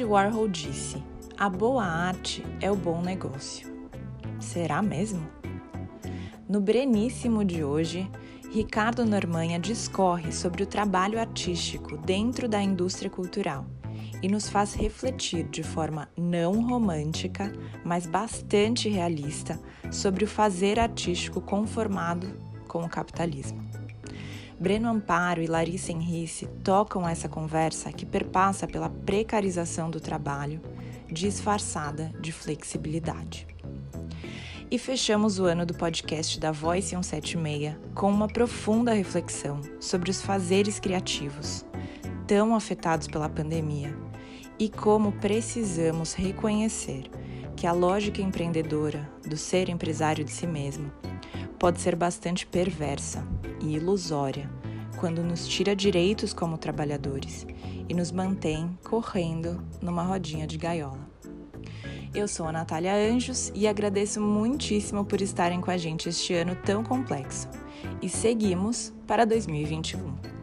[0.00, 1.02] Andy Warhol disse:
[1.36, 3.70] a boa arte é o bom negócio.
[4.40, 5.28] Será mesmo?
[6.48, 8.10] No Breníssimo de hoje,
[8.50, 13.66] Ricardo Normanha discorre sobre o trabalho artístico dentro da indústria cultural
[14.22, 17.52] e nos faz refletir de forma não romântica,
[17.84, 22.26] mas bastante realista, sobre o fazer artístico conformado
[22.66, 23.69] com o capitalismo.
[24.60, 30.60] Breno Amparo e Larissa Henrice tocam essa conversa que perpassa pela precarização do trabalho,
[31.10, 33.46] disfarçada de flexibilidade.
[34.70, 40.20] E fechamos o ano do podcast da Voice 176 com uma profunda reflexão sobre os
[40.20, 41.64] fazeres criativos,
[42.26, 43.96] tão afetados pela pandemia,
[44.58, 47.10] e como precisamos reconhecer
[47.56, 50.92] que a lógica empreendedora do ser empresário de si mesmo
[51.60, 53.22] pode ser bastante perversa
[53.60, 54.50] e ilusória
[54.98, 57.46] quando nos tira direitos como trabalhadores
[57.86, 61.06] e nos mantém correndo numa rodinha de gaiola.
[62.14, 66.56] Eu sou a Natália Anjos e agradeço muitíssimo por estarem com a gente este ano
[66.56, 67.46] tão complexo.
[68.02, 70.39] E seguimos para 2021.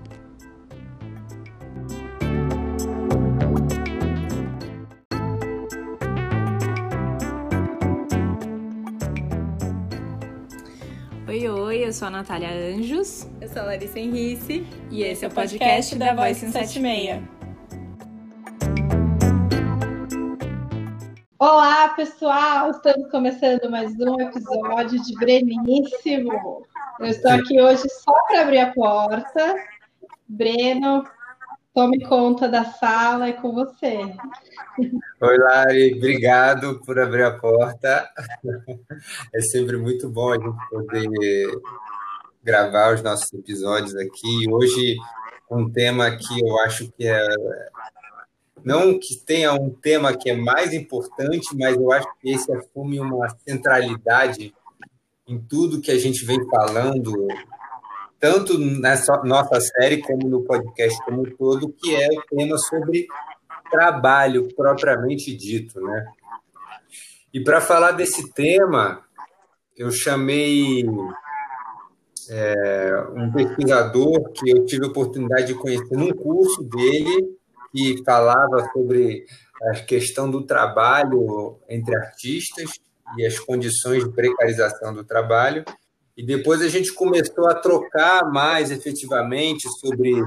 [11.87, 13.25] Eu sou a Natália Anjos.
[13.39, 14.67] Eu sou a Larissa Henrice.
[14.91, 17.23] E esse é o podcast, podcast da Voice 176.
[21.39, 22.71] Olá, pessoal!
[22.71, 26.65] Estamos começando mais um episódio de Breníssimo.
[26.99, 29.55] Eu estou aqui hoje só para abrir a porta.
[30.27, 31.05] Breno,
[31.77, 33.99] tome conta da sala, é com você.
[35.21, 38.09] Oi, Lari, obrigado por abrir a porta.
[39.31, 41.61] É sempre muito bom a gente poder
[42.43, 44.49] gravar os nossos episódios aqui.
[44.49, 44.97] Hoje,
[45.51, 47.27] um tema que eu acho que é
[48.65, 52.99] não que tenha um tema que é mais importante, mas eu acho que esse assume
[52.99, 54.51] uma centralidade
[55.27, 57.27] em tudo que a gente vem falando,
[58.19, 63.07] tanto nessa nossa série como no podcast como um todo, que é o tema sobre
[63.69, 66.05] trabalho propriamente dito, né?
[67.33, 69.03] E para falar desse tema,
[69.75, 70.83] eu chamei
[72.29, 77.37] é, um pesquisador que eu tive a oportunidade de conhecer num curso dele,
[77.71, 79.25] que falava sobre
[79.69, 82.71] a questão do trabalho entre artistas
[83.17, 85.63] e as condições de precarização do trabalho.
[86.17, 90.19] E depois a gente começou a trocar mais efetivamente sobre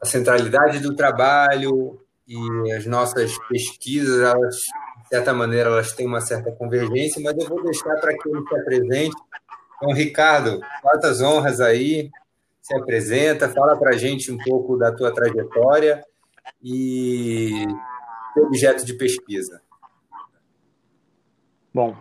[0.00, 4.56] a centralidade do trabalho e as nossas pesquisas, elas,
[5.02, 8.42] de certa maneira, elas têm uma certa convergência, mas eu vou deixar para que ele
[8.46, 9.16] se apresente.
[9.76, 12.10] Então, Ricardo, quantas honras aí,
[12.60, 16.04] se apresenta, fala para a gente um pouco da tua trajetória
[16.62, 17.66] e
[18.34, 19.62] teu objeto de pesquisa.
[21.72, 21.96] Bom,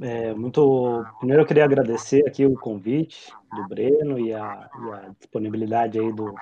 [0.00, 1.04] é, muito.
[1.18, 6.12] Primeiro eu queria agradecer aqui o convite do Breno e a, e a disponibilidade aí
[6.12, 6.34] do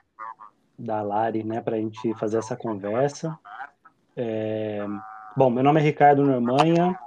[0.78, 3.38] da Lari, né, para a gente fazer essa conversa.
[4.14, 4.84] É,
[5.36, 6.98] bom, meu nome é Ricardo Normanha,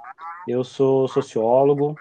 [0.48, 1.94] eu sou sociólogo,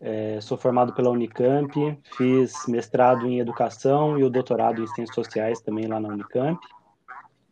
[0.00, 5.60] é, sou formado pela Unicamp, fiz mestrado em educação e o doutorado em ciências sociais
[5.60, 6.58] também lá na Unicamp.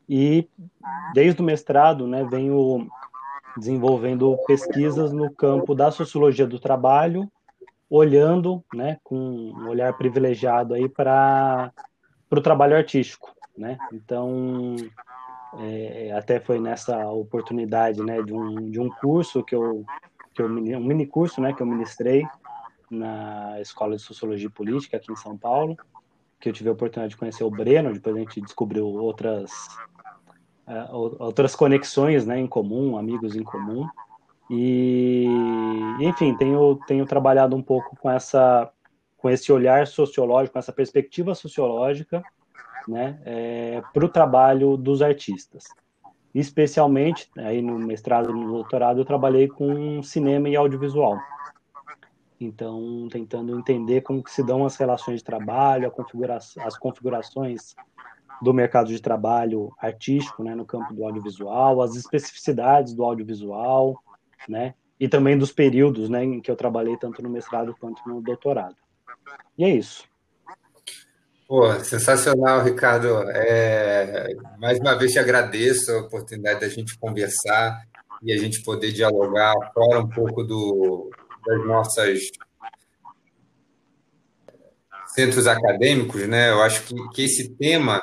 [0.09, 0.49] E
[1.13, 2.89] desde o mestrado, né, venho
[3.57, 7.31] desenvolvendo pesquisas no campo da sociologia do trabalho,
[7.91, 11.73] olhando, né, com um olhar privilegiado aí para
[12.31, 13.79] o trabalho artístico, né?
[13.93, 14.77] Então,
[15.59, 19.85] é, até foi nessa oportunidade, né, de um, de um curso que eu
[20.35, 22.25] que eu, um mini curso, né, que eu ministrei
[22.89, 25.77] na Escola de Sociologia Política aqui em São Paulo,
[26.39, 29.51] que eu tive a oportunidade de conhecer o Breno, depois a gente descobriu outras
[30.69, 33.89] uh, outras conexões, né, em comum, amigos em comum.
[34.51, 35.27] E,
[36.01, 38.71] enfim, tenho tenho trabalhado um pouco com essa
[39.17, 42.23] com esse olhar sociológico, com essa perspectiva sociológica,
[42.87, 45.65] né, é, para o trabalho dos artistas.
[46.35, 51.19] Especialmente, aí no mestrado e no doutorado, eu trabalhei com cinema e audiovisual.
[52.41, 57.75] Então, tentando entender como se dão as relações de trabalho, configura as configurações
[58.41, 64.03] do mercado de trabalho artístico, né, no campo do audiovisual, as especificidades do audiovisual,
[64.49, 68.21] né, e também dos períodos, né, em que eu trabalhei tanto no mestrado quanto no
[68.21, 68.77] doutorado.
[69.57, 70.05] E é isso.
[71.49, 73.23] Pô, sensacional, Ricardo.
[73.31, 77.83] É, mais uma vez te agradeço a oportunidade da gente conversar
[78.23, 81.11] e a gente poder dialogar fora um pouco do,
[81.47, 82.21] das nossas
[85.07, 86.51] centros acadêmicos, né?
[86.51, 87.99] Eu acho que, que esse tema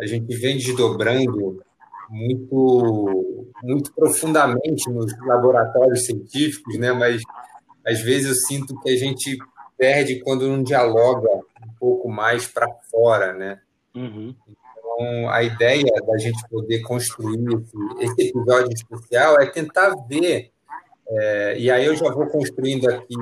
[0.00, 1.62] a gente vem desdobrando
[2.08, 6.92] muito, muito profundamente nos laboratórios científicos, né?
[6.92, 7.22] mas
[7.86, 9.38] às vezes eu sinto que a gente
[9.78, 13.32] perde quando não dialoga um pouco mais para fora.
[13.32, 13.60] Né?
[13.94, 14.34] Uhum.
[14.48, 17.38] Então, a ideia da gente poder construir
[18.00, 20.50] esse, episódio especial é tentar ver,
[21.08, 23.14] é, e aí eu já vou construindo aqui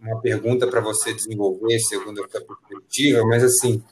[0.00, 3.82] uma pergunta para você desenvolver segundo a sua perspectiva, mas assim,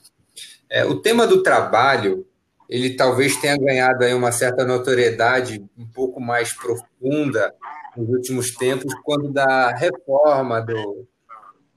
[0.69, 2.25] é, o tema do trabalho
[2.69, 7.51] ele talvez tenha ganhado aí uma certa notoriedade um pouco mais profunda
[7.97, 11.07] nos últimos tempos, quando da reforma do,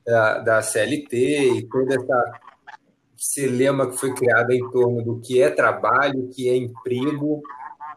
[0.04, 2.40] da, da CLT e toda essa
[3.48, 7.42] lema que foi criado em torno do que é trabalho, o que é emprego,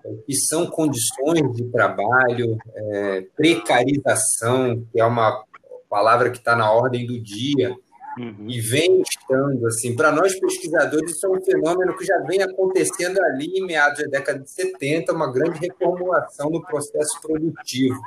[0.05, 5.43] o que são condições de trabalho, é, precarização, que é uma
[5.89, 7.75] palavra que está na ordem do dia,
[8.17, 8.47] Uhum.
[8.47, 13.21] E vem estando, assim, para nós pesquisadores, isso é um fenômeno que já vem acontecendo
[13.23, 17.99] ali em meados da década de 70, uma grande reformulação no processo produtivo.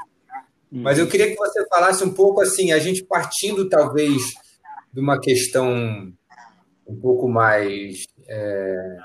[0.73, 0.83] Uhum.
[0.83, 4.23] Mas eu queria que você falasse um pouco assim, a gente partindo talvez
[4.93, 6.13] de uma questão
[6.87, 8.97] um pouco mais é,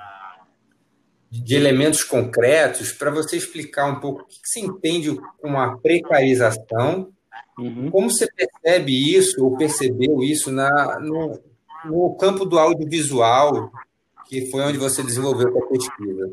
[1.30, 7.12] de elementos concretos, para você explicar um pouco o que se entende com a precarização
[7.58, 7.92] Uhum.
[7.92, 11.40] Como você percebe isso, ou percebeu isso na, no,
[11.86, 13.72] no, campo do audiovisual,
[14.28, 16.32] que foi onde você desenvolveu a pesquisa?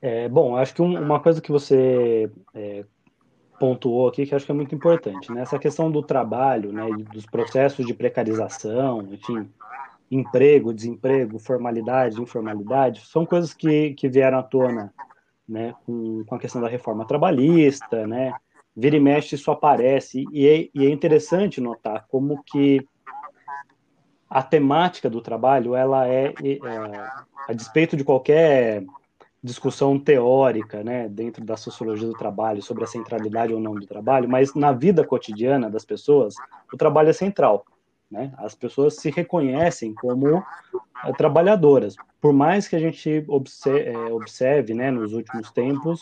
[0.00, 2.84] É, bom, acho que um, uma coisa que você é,
[3.58, 5.40] pontuou aqui, que acho que é muito importante, né?
[5.40, 9.48] essa questão do trabalho, né, dos processos de precarização, enfim,
[10.10, 14.92] emprego, desemprego, formalidade, informalidade, são coisas que, que vieram à tona
[15.48, 18.32] né, com, com a questão da reforma trabalhista, né,
[18.76, 22.86] vira e mexe isso aparece, e é, e é interessante notar como que
[24.28, 26.58] a temática do trabalho, ela é, é,
[27.48, 28.84] a despeito de qualquer
[29.40, 34.28] discussão teórica, né, dentro da sociologia do trabalho, sobre a centralidade ou não do trabalho,
[34.28, 36.34] mas na vida cotidiana das pessoas,
[36.72, 37.64] o trabalho é central.
[38.10, 38.32] Né?
[38.38, 40.42] As pessoas se reconhecem como
[41.04, 41.94] é, trabalhadoras.
[42.20, 46.00] Por mais que a gente observe, é, observe né, nos últimos tempos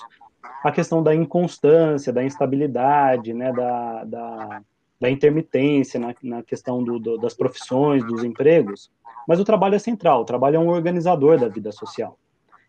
[0.62, 4.62] a questão da inconstância, da instabilidade, né, da, da,
[5.00, 8.90] da intermitência na, na questão do, do, das profissões, dos empregos,
[9.26, 12.18] mas o trabalho é central, o trabalho é um organizador da vida social.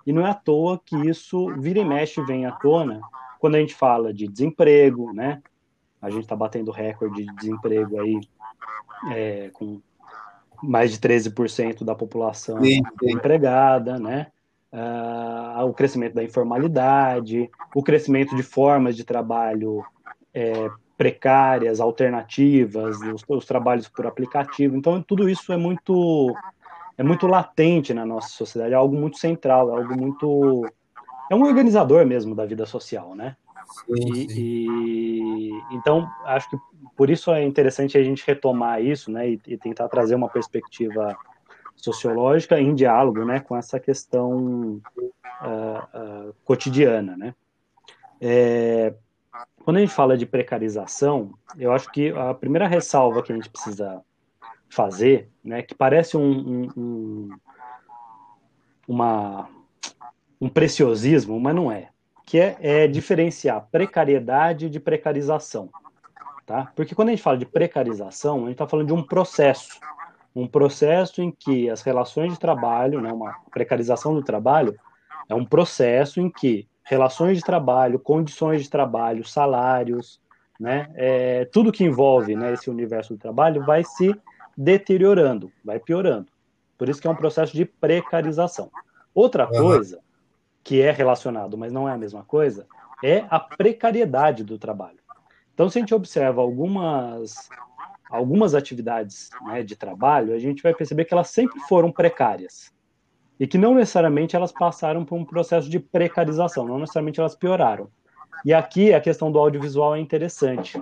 [0.06, 3.02] E não é à toa que isso vira e mexe vem à tona
[3.40, 5.42] quando a gente fala de desemprego, né?
[6.02, 8.20] A gente está batendo recorde de desemprego aí
[9.12, 9.82] é, com
[10.62, 13.12] mais de 13% da população sim, sim.
[13.12, 14.28] empregada, né?
[14.74, 19.84] Uh, o crescimento da informalidade, o crescimento de formas de trabalho
[20.34, 24.76] é, precárias, alternativas, os, os, trabalhos por aplicativo.
[24.76, 26.36] Então, tudo isso é muito
[26.98, 30.66] é muito latente na nossa sociedade, é algo muito central, é algo muito
[31.30, 33.36] é um organizador mesmo da vida social, né?
[33.86, 34.28] Sim, sim.
[34.30, 36.58] E, e, então acho que
[36.96, 41.18] por isso é interessante a gente retomar isso, né, e, e tentar trazer uma perspectiva
[41.76, 47.18] sociológica em diálogo né, com essa questão uh, uh, cotidiana.
[47.18, 47.36] Né?
[48.22, 48.94] É,
[49.64, 53.50] quando a gente fala de precarização, eu acho que a primeira ressalva que a gente
[53.50, 54.02] precisa
[54.70, 57.30] fazer, né, que parece um, um, um,
[58.88, 59.50] uma,
[60.42, 61.90] um preciosismo, mas não é,
[62.26, 65.70] que é, é diferenciar precariedade de precarização.
[66.46, 66.72] Tá?
[66.76, 69.80] Porque quando a gente fala de precarização, a gente está falando de um processo,
[70.36, 74.76] um processo em que as relações de trabalho, né, uma precarização do trabalho,
[75.30, 80.20] é um processo em que relações de trabalho, condições de trabalho, salários,
[80.60, 84.16] né, é, tudo que envolve né, esse universo do trabalho vai se
[84.58, 86.28] deteriorando, vai piorando.
[86.78, 88.72] Por isso que é um processo de precarização.
[89.14, 90.00] Outra coisa
[90.64, 92.66] que é relacionado, mas não é a mesma coisa,
[93.04, 94.98] é a precariedade do trabalho.
[95.54, 97.50] Então, se a gente observa algumas
[98.14, 102.72] algumas atividades né, de trabalho, a gente vai perceber que elas sempre foram precárias
[103.40, 107.90] e que não necessariamente elas passaram por um processo de precarização, não necessariamente elas pioraram.
[108.46, 110.80] E aqui a questão do audiovisual é interessante,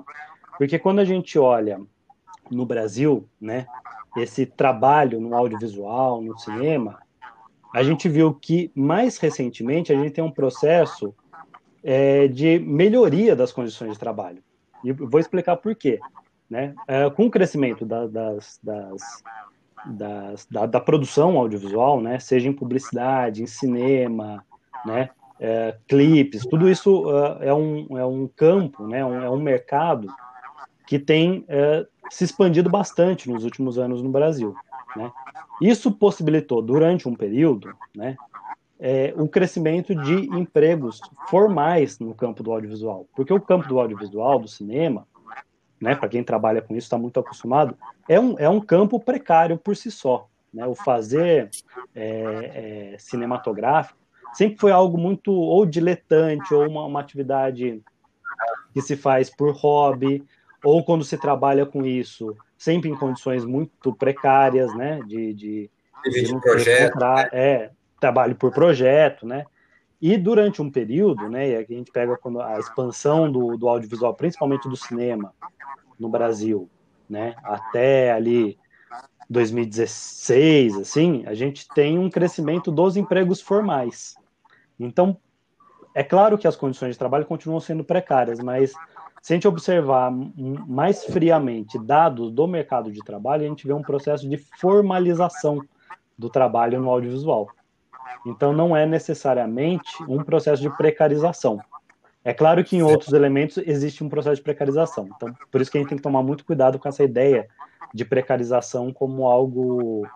[0.57, 1.79] porque quando a gente olha
[2.51, 3.65] no Brasil, né,
[4.17, 6.99] esse trabalho no audiovisual, no cinema,
[7.73, 11.15] a gente viu que mais recentemente a gente tem um processo
[11.81, 14.43] é, de melhoria das condições de trabalho.
[14.83, 15.97] E vou explicar por quê.
[16.51, 16.75] Né?
[16.85, 19.23] É, com o crescimento da, das, das,
[19.85, 22.19] das, da, da, produção audiovisual, né?
[22.19, 24.45] seja em publicidade, em cinema,
[24.85, 25.09] né?
[25.43, 29.03] É, clipes, tudo isso uh, é, um, é um campo, né?
[29.03, 30.07] Um, é um mercado
[30.85, 34.53] que tem uh, se expandido bastante nos últimos anos no Brasil.
[34.95, 35.11] Né?
[35.61, 38.15] Isso possibilitou, durante um período, né,
[38.79, 43.07] é, o crescimento de empregos formais no campo do audiovisual.
[43.15, 45.07] Porque o campo do audiovisual, do cinema,
[45.81, 47.75] né, para quem trabalha com isso, está muito acostumado,
[48.07, 50.27] é um, é um campo precário por si só.
[50.53, 50.65] Né?
[50.67, 51.49] O fazer
[51.95, 53.97] é, é, cinematográfico
[54.33, 57.81] sempre foi algo muito ou diletante, ou uma, uma atividade
[58.73, 60.23] que se faz por hobby,
[60.63, 64.99] ou quando se trabalha com isso, sempre em condições muito precárias, né?
[65.07, 65.69] De, de,
[66.05, 66.99] de, de projeto.
[66.99, 67.29] Né?
[67.33, 69.45] É, trabalho por projeto, né?
[70.01, 73.69] E durante um período, né, e aqui a gente pega quando a expansão do, do
[73.69, 75.31] audiovisual, principalmente do cinema
[76.01, 76.67] no Brasil,
[77.07, 78.57] né, até ali
[79.29, 84.15] 2016, assim, a gente tem um crescimento dos empregos formais.
[84.79, 85.15] Então,
[85.93, 88.73] é claro que as condições de trabalho continuam sendo precárias, mas
[89.21, 93.83] se a gente observar mais friamente dados do mercado de trabalho, a gente vê um
[93.83, 95.61] processo de formalização
[96.17, 97.47] do trabalho no audiovisual.
[98.25, 101.59] Então, não é necessariamente um processo de precarização.
[102.23, 105.09] É claro que em outros elementos existe um processo de precarização.
[105.15, 107.47] Então, por isso que a gente tem que tomar muito cuidado com essa ideia
[107.93, 110.07] de precarização como algo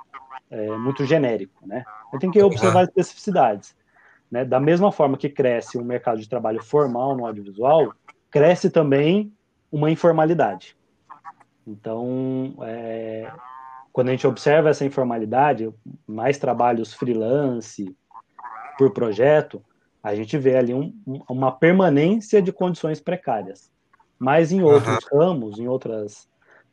[0.51, 1.83] é, muito genérico, né?
[1.87, 3.75] A gente tem que observar as especificidades.
[4.29, 4.45] Né?
[4.45, 7.93] Da mesma forma que cresce um mercado de trabalho formal no audiovisual,
[8.29, 9.33] cresce também
[9.71, 10.77] uma informalidade.
[11.65, 13.31] Então, é,
[13.91, 15.73] quando a gente observa essa informalidade,
[16.05, 17.95] mais trabalhos freelance
[18.77, 19.63] por projeto,
[20.05, 20.93] a gente vê ali um,
[21.27, 23.71] uma permanência de condições precárias.
[24.19, 25.19] Mas em outros uhum.
[25.19, 26.29] ramos, em outras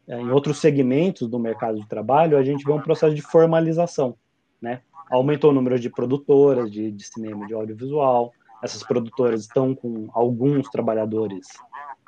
[0.07, 4.17] é, em outros segmentos do mercado de trabalho, a gente vê um processo de formalização,
[4.61, 4.83] né?
[5.11, 8.35] Aumentou o número de produtoras de, de cinema, de audiovisual.
[8.63, 11.47] Essas produtoras estão com alguns trabalhadores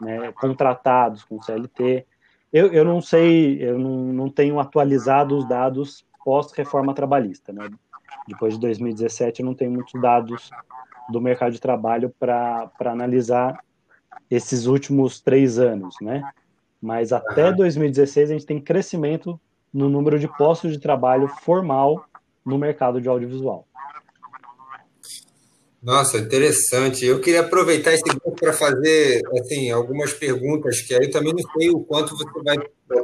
[0.02, 2.06] né, contratados com CLT.
[2.52, 7.50] Eu, eu não sei, eu não, não tenho atualizado os dados pós-reforma trabalhista.
[7.50, 7.70] Né?
[8.28, 10.50] Depois de 2017, eu não tenho muitos dados
[11.10, 13.58] do mercado de trabalho para analisar
[14.30, 16.22] esses últimos três anos, né?
[16.80, 19.40] Mas até 2016 a gente tem crescimento
[19.72, 22.06] no número de postos de trabalho formal
[22.44, 23.66] no mercado de audiovisual.
[25.82, 27.04] Nossa, interessante.
[27.04, 31.52] Eu queria aproveitar esse tempo para fazer assim, algumas perguntas, que aí eu também não
[31.52, 32.56] sei o quanto você vai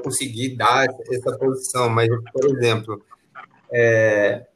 [0.02, 3.02] conseguir dar essa posição, mas, por exemplo,
[3.71, 4.47] é,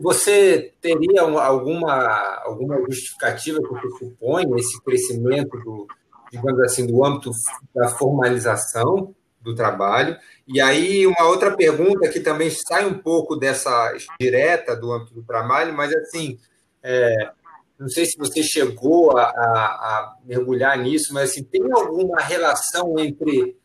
[0.00, 5.86] você teria alguma, alguma justificativa que supõe esse crescimento do,
[6.30, 7.30] digamos assim, do âmbito
[7.74, 10.16] da formalização do trabalho?
[10.46, 15.22] E aí, uma outra pergunta que também sai um pouco dessa direta do âmbito do
[15.24, 16.38] trabalho, mas assim,
[16.82, 17.32] é,
[17.78, 22.96] não sei se você chegou a, a, a, mergulhar nisso, mas assim, tem alguma relação
[22.98, 23.56] entre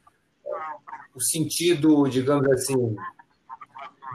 [1.13, 2.96] o sentido, digamos assim,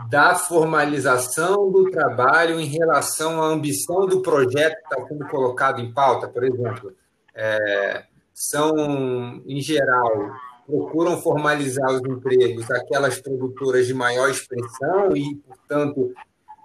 [0.08, 5.92] da formalização do trabalho em relação à ambição do projeto que está sendo colocado em
[5.92, 6.92] pauta, por exemplo,
[7.34, 10.32] é, são, em geral,
[10.66, 16.12] procuram formalizar os empregos aquelas produtoras de maior expressão e, portanto,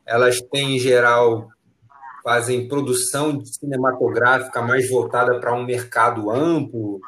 [0.06, 1.48] elas têm, em geral,
[2.24, 7.00] fazem produção cinematográfica mais voltada para um mercado amplo,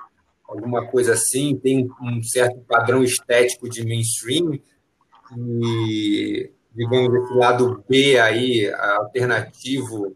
[0.47, 4.59] alguma coisa assim, tem um certo padrão estético de mainstream
[5.37, 10.15] e, digamos, esse lado B aí, alternativo,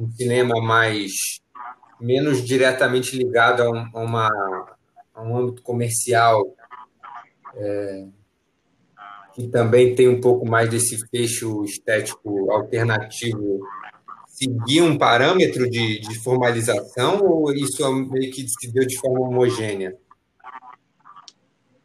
[0.00, 1.12] um cinema mais
[2.00, 4.28] menos diretamente ligado a, um, a uma,
[5.14, 6.44] a um âmbito comercial,
[7.56, 8.06] é,
[9.34, 13.60] que também tem um pouco mais desse fecho estético alternativo
[14.38, 19.28] seguir um parâmetro de, de formalização ou isso é meio que se deu de forma
[19.28, 19.96] homogênea?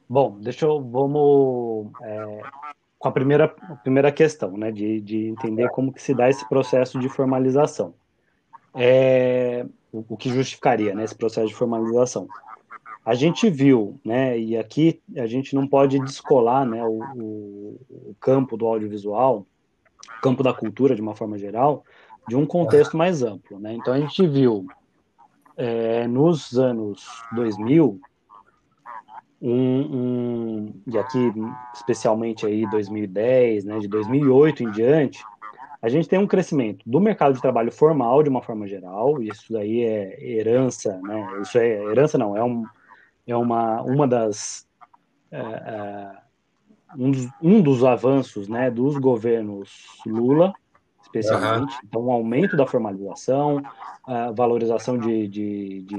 [0.09, 2.41] Bom, deixa eu vamos é,
[2.99, 6.47] com a primeira, a primeira questão, né, de, de entender como que se dá esse
[6.47, 7.93] processo de formalização.
[8.73, 12.27] É, o, o que justificaria né, esse processo de formalização?
[13.05, 18.15] A gente viu, né, e aqui a gente não pode descolar né, o, o, o
[18.19, 19.45] campo do audiovisual,
[20.21, 21.83] campo da cultura de uma forma geral,
[22.27, 23.59] de um contexto mais amplo.
[23.59, 23.73] Né?
[23.73, 24.65] Então a gente viu
[25.57, 27.05] é, nos anos
[27.35, 27.99] 2000,
[29.43, 31.33] um, um, e aqui
[31.73, 35.21] especialmente aí 2010, né, de 2008 em diante,
[35.81, 39.51] a gente tem um crescimento do mercado de trabalho formal de uma forma geral, isso
[39.51, 41.41] daí é herança, né?
[41.41, 42.63] Isso é herança não, é, um,
[43.27, 44.65] é uma, uma das
[45.29, 46.11] é, é,
[46.97, 49.69] um, dos, um dos avanços né, dos governos
[50.05, 50.53] Lula
[51.01, 51.73] especialmente.
[51.73, 51.79] Uhum.
[51.83, 53.61] Então, um aumento da formalização,
[54.05, 55.95] a valorização de, de, de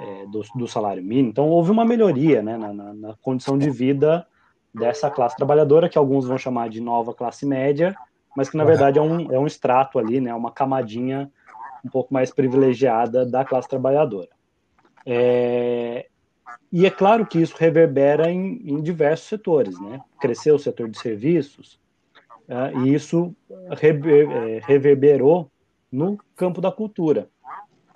[0.00, 1.28] é, do, do, salário mínimo.
[1.28, 4.26] Então, houve uma melhoria né, na, na, na, condição de vida
[4.74, 7.94] dessa classe trabalhadora, que alguns vão chamar de nova classe média,
[8.36, 11.30] mas que na verdade é um, é um extrato ali, né, uma camadinha
[11.84, 14.28] um pouco mais privilegiada da classe trabalhadora.
[15.04, 16.06] É,
[16.72, 20.00] e é claro que isso reverbera em, em diversos setores, né?
[20.20, 21.80] Cresceu o setor de serviços,
[22.48, 23.34] uh, e isso
[23.70, 25.50] é, reverberou
[25.90, 27.28] no campo da cultura.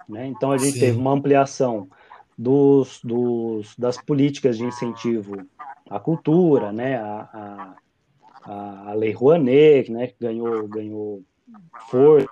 [0.09, 0.27] Né?
[0.27, 0.81] Então a gente Sim.
[0.81, 1.89] teve uma ampliação
[2.37, 5.47] dos, dos, das políticas de incentivo
[5.89, 6.97] à cultura, né?
[6.97, 7.75] a,
[8.45, 10.09] a, a Lei Rouanet, né?
[10.09, 11.23] que ganhou, ganhou
[11.89, 12.29] força,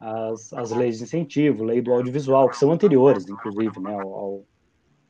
[0.00, 4.44] as, as leis de incentivo, lei do audiovisual, que são anteriores, inclusive, né, ao,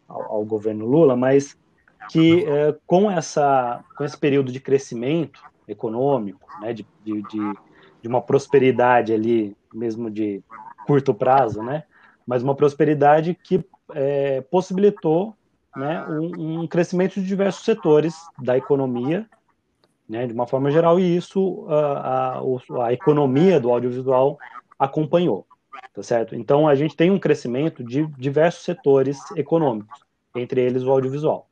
[0.09, 1.57] ao, ao governo Lula, mas
[2.11, 8.21] que é, com, essa, com esse período de crescimento econômico, né, de, de, de, uma
[8.21, 10.43] prosperidade ali, mesmo de
[10.87, 11.85] curto prazo, né,
[12.27, 15.37] mas uma prosperidade que é, possibilitou
[15.75, 19.29] né, um, um, crescimento de diversos setores da economia,
[20.09, 24.39] né, de uma forma geral, e isso a, a, a economia do audiovisual
[24.79, 25.47] acompanhou,
[25.95, 26.35] tá certo?
[26.35, 30.01] Então a gente tem um crescimento de diversos setores econômicos,
[30.35, 31.49] entre eles o audiovisual.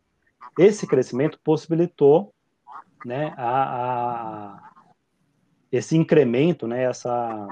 [0.58, 2.32] Esse crescimento possibilitou,
[3.04, 3.62] né, a,
[4.56, 4.70] a
[5.70, 7.46] esse incremento, né, essa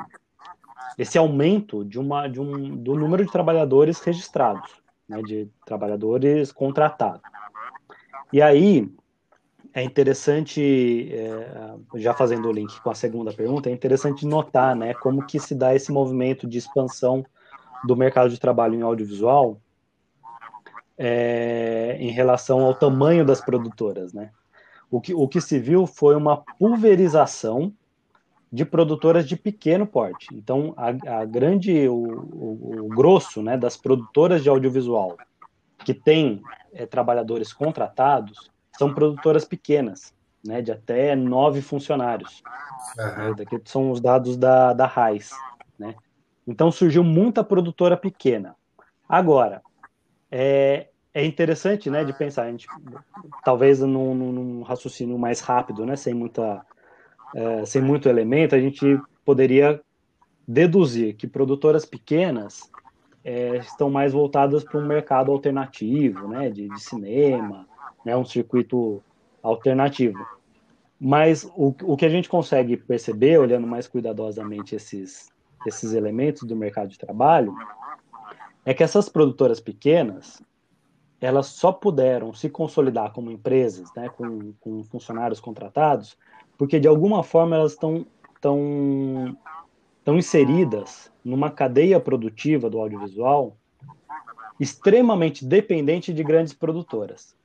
[0.96, 4.70] esse aumento de uma de um do número de trabalhadores registrados,
[5.08, 7.22] né, de trabalhadores contratados.
[8.32, 8.90] E aí
[9.72, 14.94] é interessante, é, já fazendo o link com a segunda pergunta, é interessante notar né,
[14.94, 17.24] como que se dá esse movimento de expansão
[17.84, 19.60] do mercado de trabalho em audiovisual
[20.96, 24.14] é, em relação ao tamanho das produtoras.
[24.14, 24.30] Né?
[24.90, 27.72] O, que, o que se viu foi uma pulverização
[28.56, 30.28] de produtoras de pequeno porte.
[30.32, 35.18] Então, a, a grande, o, o, o, grosso né, das produtoras de audiovisual
[35.84, 42.42] que tem é, trabalhadores contratados são produtoras pequenas, né, de até nove funcionários.
[42.98, 43.34] Uhum.
[43.36, 45.32] Daqui são os dados da, da RAIS.
[45.78, 45.94] Né?
[46.46, 48.56] Então surgiu muita produtora pequena.
[49.06, 49.60] Agora,
[50.30, 52.66] é, é interessante né, de pensar, a gente,
[53.44, 56.64] talvez num, num raciocínio mais rápido, né, sem, muita,
[57.36, 59.78] é, sem muito elemento, a gente poderia
[60.48, 62.70] deduzir que produtoras pequenas
[63.22, 67.68] é, estão mais voltadas para um mercado alternativo, né, de, de cinema,
[68.06, 69.02] né, um circuito
[69.42, 70.18] alternativo.
[70.98, 75.30] Mas o, o que a gente consegue perceber, olhando mais cuidadosamente esses,
[75.66, 77.54] esses elementos do mercado de trabalho,
[78.64, 80.42] é que essas produtoras pequenas,
[81.20, 86.16] elas só puderam se consolidar como empresas, né, com, com funcionários contratados,
[86.56, 88.06] porque de alguma forma elas estão
[88.40, 89.36] tão,
[90.04, 93.56] tão inseridas numa cadeia produtiva do audiovisual
[94.58, 97.36] extremamente dependente de grandes produtoras.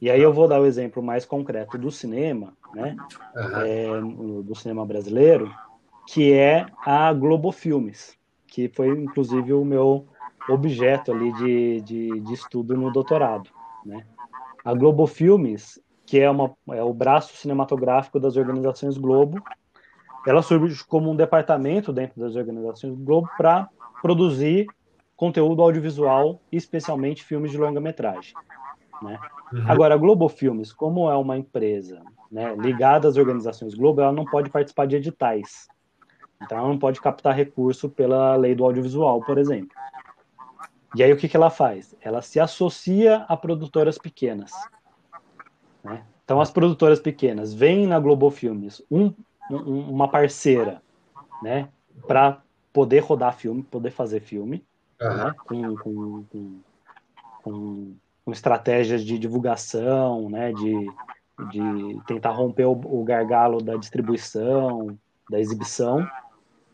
[0.00, 2.96] E aí eu vou dar o exemplo mais concreto do cinema, né?
[3.34, 3.56] Uhum.
[3.56, 5.50] É, do cinema brasileiro,
[6.06, 10.06] que é a Globo Filmes, que foi inclusive o meu
[10.48, 13.48] objeto ali de, de, de estudo no doutorado,
[13.84, 14.04] né?
[14.62, 15.80] A Globo Filmes,
[16.14, 19.42] que é, uma, é o braço cinematográfico das organizações Globo,
[20.24, 23.68] ela surge como um departamento dentro das organizações Globo para
[24.00, 24.68] produzir
[25.16, 28.32] conteúdo audiovisual, especialmente filmes de longa-metragem.
[29.02, 29.18] Né?
[29.52, 29.64] Uhum.
[29.66, 32.00] Agora, a Globo Filmes, como é uma empresa
[32.30, 35.66] né, ligada às organizações Globo, ela não pode participar de editais.
[36.40, 39.76] Então, ela não pode captar recurso pela lei do audiovisual, por exemplo.
[40.94, 41.92] E aí, o que, que ela faz?
[42.00, 44.52] Ela se associa a produtoras pequenas.
[45.84, 46.02] Né?
[46.24, 49.12] Então, as produtoras pequenas veem na Globo Filmes um,
[49.50, 50.80] um, uma parceira
[51.42, 51.68] né,
[52.06, 52.40] para
[52.72, 54.64] poder rodar filme, poder fazer filme,
[55.00, 55.16] uhum.
[55.16, 56.60] né, com, com, com,
[57.42, 57.94] com
[58.24, 60.90] com estratégias de divulgação, né, de,
[61.50, 64.98] de tentar romper o, o gargalo da distribuição,
[65.30, 66.06] da exibição.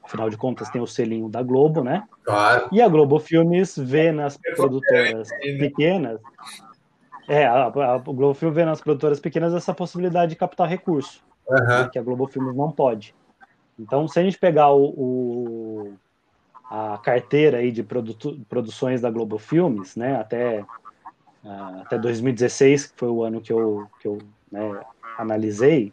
[0.03, 2.07] Afinal de contas, tem o selinho da Globo, né?
[2.25, 2.69] Claro.
[2.73, 6.21] E a Globo Filmes vê nas produtoras pequenas.
[7.31, 11.65] É, a, a, Globo Filmes vê nas produtoras pequenas essa possibilidade de captar recurso, uhum.
[11.65, 13.15] né, que a Globo Filmes não pode.
[13.79, 15.95] Então, se a gente pegar o, o
[16.69, 18.17] a carteira aí de produ
[18.49, 20.65] produções da Globo Filmes, né, até
[21.45, 24.19] uh, até 2016, que foi o ano que eu, que eu
[24.51, 24.81] né,
[25.17, 25.93] analisei,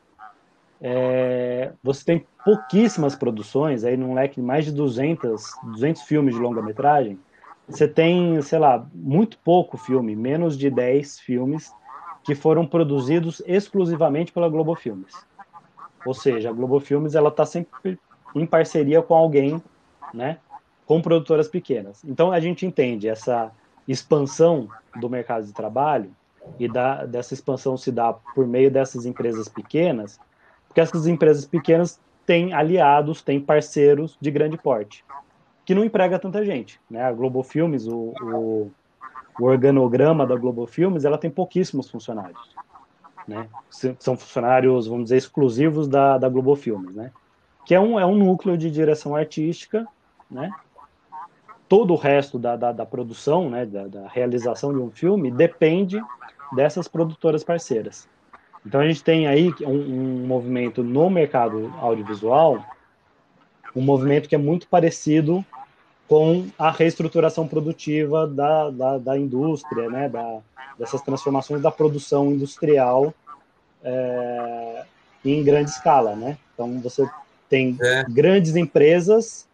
[0.81, 6.41] é, você tem pouquíssimas produções, aí num leque de mais de 200, 200 filmes de
[6.41, 7.19] longa-metragem,
[7.67, 11.73] você tem, sei lá, muito pouco filme, menos de 10 filmes
[12.23, 15.13] que foram produzidos exclusivamente pela Globo Filmes.
[16.05, 17.99] Ou seja, a Globo Filmes ela está sempre
[18.33, 19.61] em parceria com alguém,
[20.13, 20.37] né,
[20.85, 22.03] com produtoras pequenas.
[22.05, 23.51] Então a gente entende essa
[23.87, 26.11] expansão do mercado de trabalho
[26.59, 30.19] e da, dessa expansão se dá por meio dessas empresas pequenas,
[30.67, 35.03] Porque essas empresas pequenas têm aliados, têm parceiros de grande porte,
[35.67, 36.79] que não emprega tanta gente.
[36.89, 37.03] Né?
[37.03, 38.71] A Globo Filmes, o, o,
[39.37, 42.55] o organograma da Globo Filmes, ela tem pouquíssimos funcionários.
[43.27, 43.49] Né?
[43.99, 47.11] São funcionários, vamos dizer, exclusivos da, da Globo Filmes, né?
[47.65, 49.85] que é um, é um núcleo de direção artística,
[50.31, 50.49] né?
[51.67, 56.01] todo o resto da, da, da produção, né, da, da, realização de um filme, depende
[56.55, 58.07] dessas produtoras parceiras.
[58.65, 62.63] Então a gente tem aí um, um movimento no mercado audiovisual,
[63.77, 65.45] um movimento que é muito parecido
[66.07, 70.39] com a reestruturação produtiva da, da, da indústria, né, da,
[70.79, 73.13] dessas transformações da produção industrial
[73.83, 74.83] é,
[75.23, 76.37] em grande escala, né?
[76.53, 77.07] Então você
[77.49, 78.03] tem é.
[78.09, 79.47] grandes empresas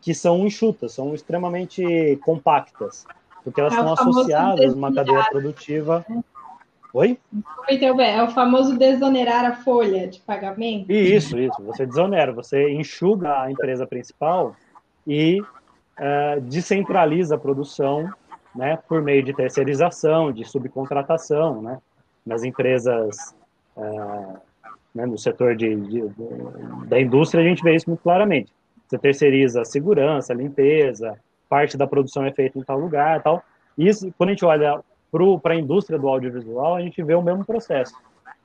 [0.00, 3.04] que são enxutas, são extremamente compactas,
[3.44, 6.06] porque elas é estão associadas a uma cadeia produtiva.
[6.94, 7.18] Oi?
[7.68, 10.90] É o famoso desonerar a folha de pagamento.
[10.90, 11.62] Isso, isso.
[11.64, 14.56] Você desonera, você enxuga a empresa principal
[15.06, 18.10] e uh, descentraliza a produção
[18.54, 21.60] né, por meio de terceirização, de subcontratação.
[21.60, 21.78] Né?
[22.24, 23.34] Nas empresas,
[23.76, 24.38] uh,
[24.94, 28.50] né, no setor de, de, de, da indústria, a gente vê isso muito claramente.
[28.86, 31.18] Você terceiriza a segurança, a limpeza,
[31.50, 33.42] parte da produção é feita em tal lugar tal.
[33.76, 34.82] Isso, quando a gente olha
[35.42, 37.94] para a indústria do audiovisual, a gente vê o mesmo processo.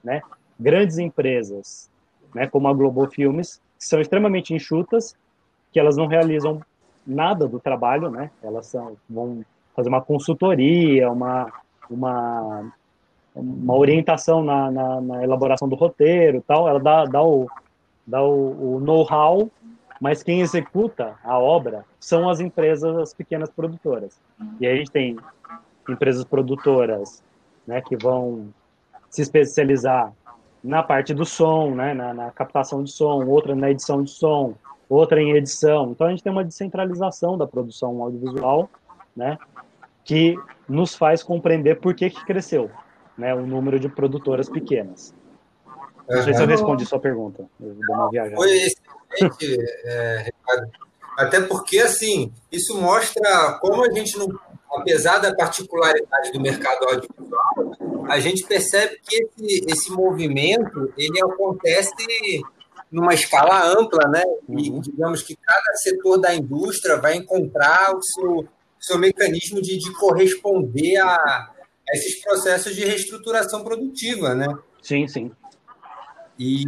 [0.04, 0.21] Né?
[0.60, 1.89] Grandes empresas,
[2.34, 5.15] né, como a Globo Filmes, são extremamente enxutas,
[5.71, 6.62] que elas não realizam
[7.06, 8.32] nada do trabalho, né?
[8.41, 9.43] elas são, vão
[9.76, 11.52] fazer uma consultoria, uma,
[11.89, 12.71] uma,
[13.36, 17.47] uma orientação na, na, na elaboração do roteiro tal, ela dá, dá o,
[18.06, 19.49] dá o, o know-how
[20.04, 24.19] mas quem executa a obra são as empresas, as pequenas produtoras.
[24.60, 25.15] E aí a gente tem
[25.89, 27.23] empresas produtoras
[27.67, 28.47] né, que vão
[29.09, 30.11] se especializar
[30.63, 34.55] na parte do som, né, na, na, captação de som, outra na edição de som,
[34.89, 35.91] outra em edição.
[35.91, 38.69] Então a gente tem uma descentralização da produção audiovisual,
[39.15, 39.37] né,
[40.03, 42.71] que nos faz compreender por que, que cresceu
[43.17, 45.13] né, o número de produtoras pequenas.
[46.09, 47.45] Não sei se eu respondi sua pergunta.
[47.61, 48.35] Eu dou uma viajada.
[48.35, 50.71] Foi excelente, é, Ricardo.
[51.17, 54.27] Até porque, assim, isso mostra como a gente não.
[54.75, 62.41] Apesar da particularidade do mercado audiovisual, a gente percebe que esse, esse movimento ele acontece
[62.91, 64.23] numa escala ampla, né?
[64.49, 64.79] E uhum.
[64.79, 68.47] digamos que cada setor da indústria vai encontrar o seu,
[68.79, 74.47] seu mecanismo de, de corresponder a, a esses processos de reestruturação produtiva, né?
[74.81, 75.31] Sim, sim.
[76.38, 76.63] E,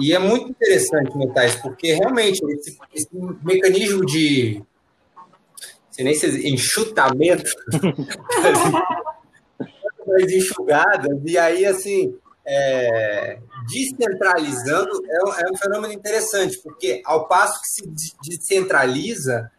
[0.00, 3.08] e, é muito interessante notar isso, porque realmente esse, esse
[3.42, 4.62] mecanismo de
[5.96, 7.50] sei nem se enxutamento
[10.06, 12.14] das enxugadas, e aí assim
[12.46, 19.50] é, descentralizando é, é, um fenômeno interessante, porque ao passo que se descentraliza,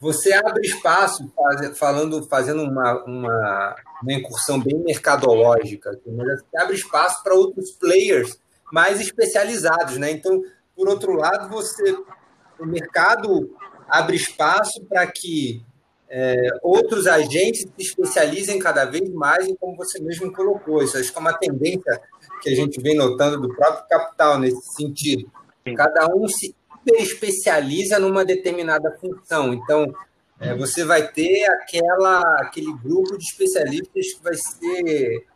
[0.00, 6.76] você abre espaço, faz, falando, fazendo uma, uma, uma incursão bem mercadológica, mas você abre
[6.76, 8.38] espaço para outros players
[8.72, 10.10] mais especializados, né?
[10.12, 10.40] Então,
[10.74, 11.94] por outro lado, você
[12.58, 13.54] o mercado
[13.88, 15.62] abre espaço para que
[16.10, 20.82] é, outros agentes se especializem cada vez mais em como você mesmo colocou.
[20.82, 22.00] Isso acho que é uma tendência
[22.42, 25.30] que a gente vem notando do próprio capital nesse sentido.
[25.76, 26.54] Cada um se
[26.96, 29.54] especializa numa determinada função.
[29.54, 29.86] Então,
[30.40, 35.26] é, você vai ter aquela, aquele grupo de especialistas que vai ser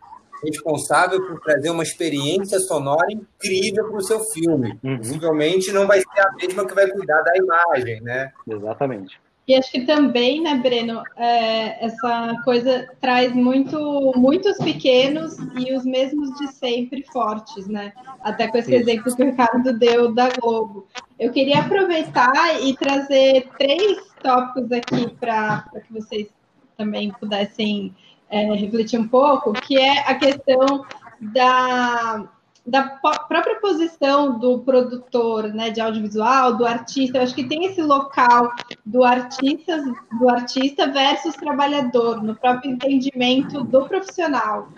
[0.42, 4.78] responsável por trazer uma experiência sonora incrível para o seu filme.
[4.82, 4.98] Uhum.
[4.98, 8.32] Possivelmente não vai ser a mesma que vai cuidar da imagem, né?
[8.48, 9.20] Exatamente.
[9.46, 15.84] E acho que também, né, Breno, é, essa coisa traz muito, muitos pequenos e os
[15.84, 17.92] mesmos de sempre fortes, né?
[18.22, 18.88] Até com esse Isso.
[18.88, 20.86] exemplo que o Ricardo deu da Globo.
[21.18, 26.28] Eu queria aproveitar e trazer três tópicos aqui para que vocês
[26.76, 27.94] também pudessem
[28.30, 30.86] é, refletir um pouco, que é a questão
[31.20, 32.28] da,
[32.66, 32.82] da
[33.28, 37.18] própria posição do produtor né, de audiovisual, do artista.
[37.18, 38.50] Eu acho que tem esse local
[38.86, 39.82] do artista,
[40.18, 44.68] do artista versus trabalhador, no próprio entendimento do profissional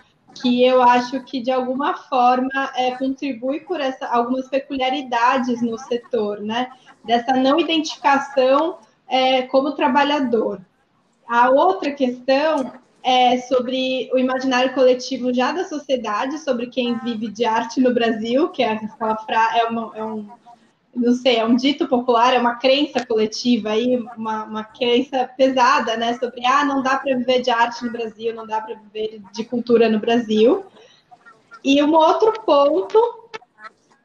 [0.41, 6.41] que eu acho que de alguma forma é, contribui por essa, algumas peculiaridades no setor,
[6.41, 6.69] né?
[7.03, 10.61] Dessa não identificação é, como trabalhador.
[11.27, 12.71] A outra questão
[13.07, 18.49] é, sobre o imaginário coletivo já da sociedade, sobre quem vive de arte no Brasil,
[18.49, 20.27] que é é, uma, é um,
[20.93, 25.95] não sei, é um dito popular, é uma crença coletiva aí, uma, uma crença pesada,
[25.95, 29.21] né, sobre ah, não dá para viver de arte no Brasil, não dá para viver
[29.31, 30.65] de cultura no Brasil.
[31.63, 32.99] E um outro ponto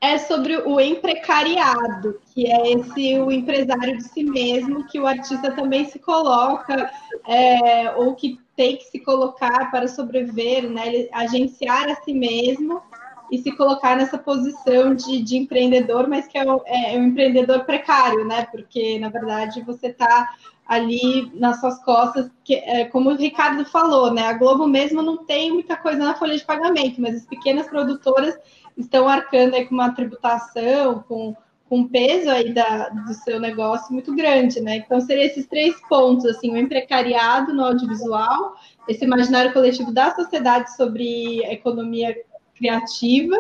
[0.00, 5.50] é sobre o emprecariado, que é esse o empresário de si mesmo, que o artista
[5.50, 6.88] também se coloca,
[7.26, 10.86] é, ou que tem que se colocar para sobreviver, né?
[10.86, 12.80] Ele, agenciar a si mesmo
[13.28, 17.64] e se colocar nessa posição de, de empreendedor, mas que é, é, é um empreendedor
[17.64, 18.46] precário, né?
[18.52, 20.32] Porque, na verdade, você está
[20.64, 24.26] ali nas suas costas, que, é, como o Ricardo falou, né?
[24.26, 28.38] A Globo mesmo não tem muita coisa na folha de pagamento, mas as pequenas produtoras
[28.76, 31.34] estão arcando aí com uma tributação, com,
[31.72, 34.76] com peso aí da, do seu negócio muito grande, né?
[34.76, 38.56] Então, seriam esses três pontos, assim, o emprecariado no audiovisual,
[38.86, 42.14] esse imaginário coletivo da sociedade sobre a economia
[42.54, 43.34] criativa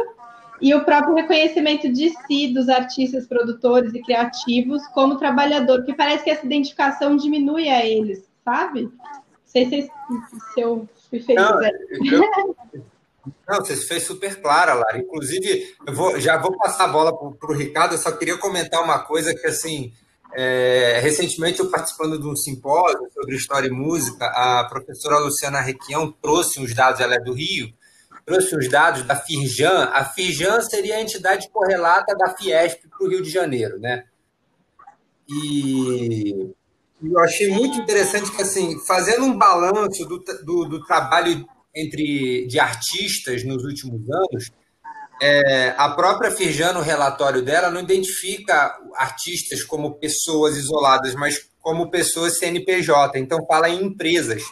[0.62, 6.24] e o próprio reconhecimento de si dos artistas, produtores e criativos como trabalhador, que parece
[6.24, 8.84] que essa identificação diminui a eles, sabe?
[8.84, 8.92] Não
[9.44, 9.90] sei se,
[10.54, 11.42] se eu fui feliz.
[11.42, 12.56] Não, eu,
[13.48, 14.98] não, você fez super clara, Lara.
[14.98, 17.94] Inclusive, eu vou, já vou passar a bola para o Ricardo.
[17.94, 19.92] Eu só queria comentar uma coisa que, assim,
[20.34, 26.10] é, recentemente eu participando de um simpósio sobre história e música, a professora Luciana Requião
[26.22, 27.72] trouxe uns dados, ela é do Rio,
[28.26, 29.90] trouxe uns dados da Firjan.
[29.92, 34.04] A Firjan seria a entidade correlata da Fiesp para o Rio de Janeiro, né?
[35.28, 36.52] E
[37.02, 42.58] eu achei muito interessante que, assim, fazendo um balanço do, do, do trabalho entre de
[42.58, 44.52] artistas nos últimos anos,
[45.20, 51.90] é, a própria Firjan, no relatório dela, não identifica artistas como pessoas isoladas, mas como
[51.90, 53.20] pessoas CNPJ.
[53.20, 54.42] Então, fala em empresas.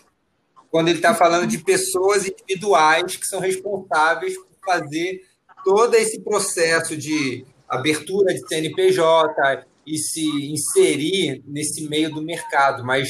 [0.70, 5.20] Quando ele está falando de pessoas individuais que são responsáveis por fazer
[5.64, 12.85] todo esse processo de abertura de CNPJ e se inserir nesse meio do mercado.
[12.85, 13.09] Mas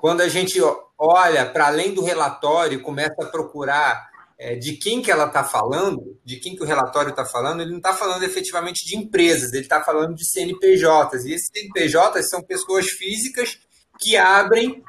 [0.00, 0.60] quando a gente
[0.98, 6.18] olha para além do relatório, começa a procurar é, de quem que ela está falando,
[6.24, 9.62] de quem que o relatório está falando, ele não está falando efetivamente de empresas, ele
[9.62, 11.24] está falando de CNPJs.
[11.24, 13.58] E esses CNPJs são pessoas físicas
[13.98, 14.82] que abrem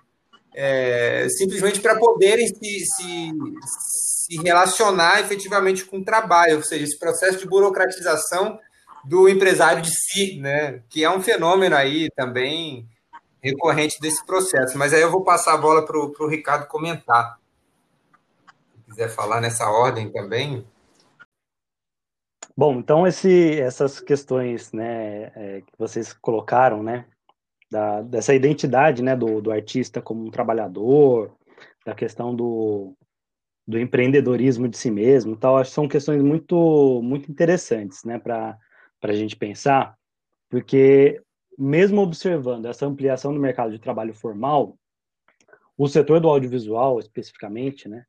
[0.54, 3.32] é, simplesmente para poderem se, se,
[4.26, 8.60] se relacionar efetivamente com o trabalho, ou seja, esse processo de burocratização
[9.06, 10.82] do empresário de si, né?
[10.90, 12.86] que é um fenômeno aí também
[13.42, 14.78] recorrente desse processo.
[14.78, 17.40] Mas aí eu vou passar a bola para o Ricardo comentar.
[18.74, 20.66] Se quiser falar nessa ordem também.
[22.56, 27.06] Bom, então esse, essas questões né, é, que vocês colocaram, né,
[27.70, 31.32] da, dessa identidade né, do, do artista como um trabalhador,
[31.86, 32.96] da questão do,
[33.68, 38.58] do empreendedorismo de si mesmo, tal, acho que são questões muito, muito interessantes né, para
[39.04, 39.96] a gente pensar,
[40.50, 41.22] porque
[41.58, 44.78] mesmo observando essa ampliação do mercado de trabalho formal,
[45.78, 48.06] o setor do audiovisual, especificamente, né,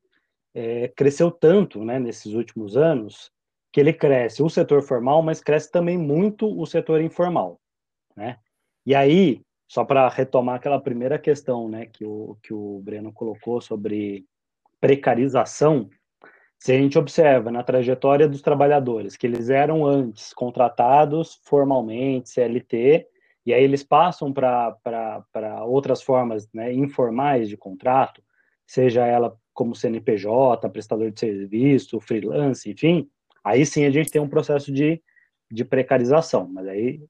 [0.54, 3.30] é, cresceu tanto né, nesses últimos anos
[3.72, 7.60] que ele cresce o setor formal, mas cresce também muito o setor informal.
[8.16, 8.38] Né?
[8.84, 13.60] E aí, só para retomar aquela primeira questão né, que, o, que o Breno colocou
[13.60, 14.26] sobre
[14.80, 15.90] precarização,
[16.58, 23.06] se a gente observa na trajetória dos trabalhadores que eles eram antes contratados formalmente, CLT,
[23.48, 28.22] e aí eles passam para outras formas né, informais de contrato,
[28.66, 33.08] seja ela como CNPJ, prestador de serviço, freelance, enfim,
[33.42, 35.02] aí sim a gente tem um processo de,
[35.50, 37.00] de precarização, mas aí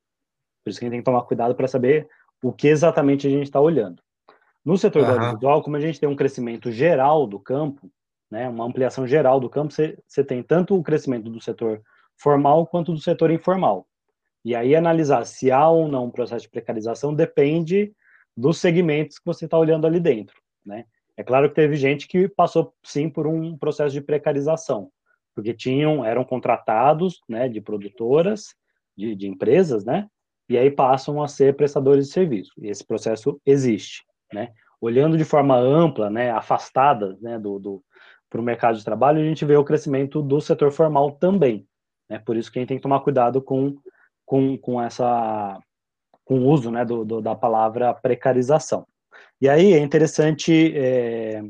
[0.63, 2.09] por isso que a gente tem que tomar cuidado para saber
[2.41, 4.01] o que exatamente a gente está olhando.
[4.65, 5.09] No setor uhum.
[5.09, 7.91] do audiovisual, como a gente tem um crescimento geral do campo,
[8.31, 11.83] né, uma ampliação geral do campo, você, você tem tanto o crescimento do setor
[12.17, 13.89] formal quanto do setor informal.
[14.45, 17.93] E aí analisar se há ou não um processo de precarização depende
[18.37, 20.85] dos segmentos que você está olhando ali dentro, né?
[21.17, 24.89] É claro que teve gente que passou sim por um processo de precarização,
[25.35, 28.55] porque tinham eram contratados, né, de produtoras,
[28.97, 30.09] de, de empresas, né?
[30.49, 32.53] E aí passam a ser prestadores de serviço.
[32.59, 34.53] E esse processo existe, né?
[34.81, 37.85] Olhando de forma ampla, né, afastada, né, do, do
[38.31, 41.67] para o mercado de trabalho, a gente vê o crescimento do setor formal também.
[42.09, 42.19] Né?
[42.19, 43.77] Por isso que a gente tem que tomar cuidado com
[44.29, 45.59] com, com essa
[46.23, 48.87] com o uso né, do, do, da palavra precarização.
[49.41, 51.43] E aí é interessante é,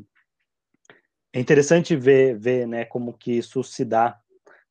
[1.33, 4.17] é interessante ver, ver né, como que isso se dá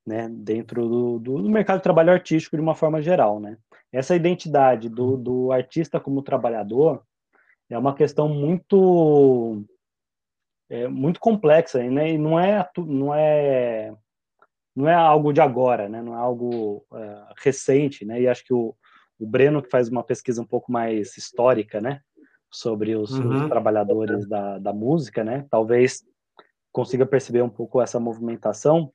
[0.05, 3.41] né, dentro do, do, mercado de trabalho artístico de uma forma geral.
[3.41, 3.57] Né?
[3.91, 7.03] Essa identidade do, do artista como trabalhador
[7.69, 9.61] é uma questão muito
[10.69, 12.11] é, muito complexa né?
[12.11, 13.93] e não é, não é
[14.77, 16.03] não é algo de agora, né?
[16.03, 18.21] Não é algo uh, recente, né?
[18.21, 18.75] E acho que o,
[19.17, 21.99] o Breno que faz uma pesquisa um pouco mais histórica, né?
[22.51, 23.41] Sobre os, uhum.
[23.41, 25.47] os trabalhadores da, da música, né?
[25.49, 26.05] Talvez
[26.71, 28.93] consiga perceber um pouco essa movimentação.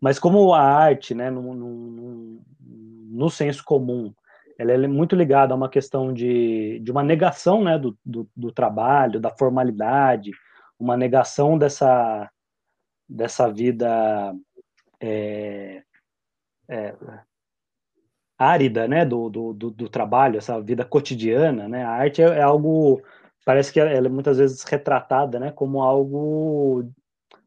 [0.00, 4.14] Mas como a arte, né, no, no, no senso comum,
[4.58, 8.50] ela é muito ligada a uma questão de, de uma negação né, do, do, do
[8.50, 10.30] trabalho, da formalidade,
[10.78, 12.30] uma negação dessa,
[13.06, 14.34] dessa vida
[15.00, 15.82] é,
[16.68, 16.94] é,
[18.38, 21.68] árida né, do, do, do, trabalho, essa vida cotidiana.
[21.68, 21.84] Né?
[21.84, 23.02] A arte é, é algo,
[23.44, 26.88] parece que ela é muitas vezes retratada né, como algo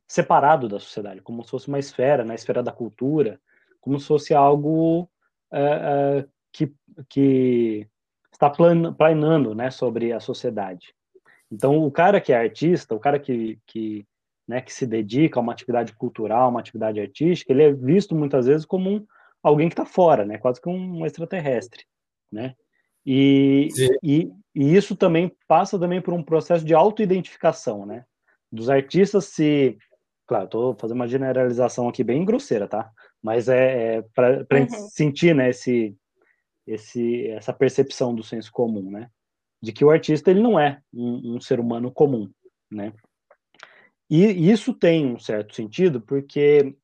[0.07, 3.39] separado da sociedade, como se fosse uma esfera, na né, esfera da cultura,
[3.79, 5.09] como se fosse algo
[5.51, 6.73] é, é, que,
[7.07, 7.87] que
[8.31, 10.93] está planando né, sobre a sociedade.
[11.49, 14.05] Então, o cara que é artista, o cara que, que,
[14.47, 18.45] né, que se dedica a uma atividade cultural, uma atividade artística, ele é visto muitas
[18.45, 19.06] vezes como um,
[19.41, 21.86] alguém que está fora, né, quase que um extraterrestre,
[22.32, 22.56] né?
[23.06, 23.69] E,
[24.04, 28.06] e, e, isso também passa também por um processo de autoidentificação, né?
[28.51, 29.77] Dos artistas se...
[30.27, 32.91] Claro, estou fazendo uma generalização aqui bem grosseira, tá?
[33.21, 34.69] Mas é, é para uhum.
[34.89, 35.95] sentir, né, esse,
[36.65, 39.10] esse, essa percepção do senso comum, né?
[39.62, 42.30] De que o artista ele não é um, um ser humano comum,
[42.69, 42.93] né?
[44.13, 46.76] E isso tem um certo sentido porque,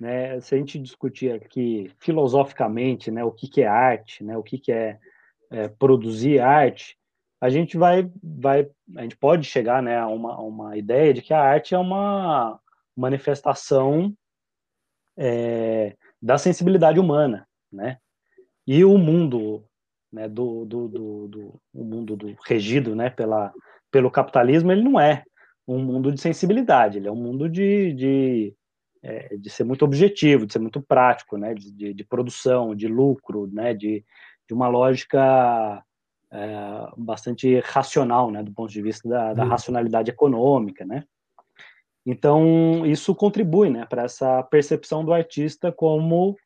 [0.00, 4.42] né, se a gente discutir aqui filosoficamente, né, o que, que é arte, né, o
[4.42, 4.98] que, que é,
[5.50, 6.96] é produzir arte,
[7.38, 8.66] a gente vai, vai,
[8.96, 11.78] a gente pode chegar, né, a uma, a uma ideia de que a arte é
[11.78, 12.58] uma
[12.96, 14.14] manifestação
[15.18, 17.98] é, da sensibilidade humana, né?
[18.66, 19.66] E o mundo,
[20.10, 23.52] né, do, do, do, do o mundo do, regido, né, pela,
[23.90, 25.24] pelo capitalismo, ele não é
[25.74, 28.54] um mundo de sensibilidade, ele é um mundo de, de,
[29.02, 32.88] é, de ser muito objetivo, de ser muito prático, né, de, de, de produção, de
[32.88, 34.04] lucro, né, de,
[34.48, 35.84] de uma lógica
[36.32, 41.04] é, bastante racional, né, do ponto de vista da, da racionalidade econômica, né.
[42.04, 46.36] Então, isso contribui né, para essa percepção do artista como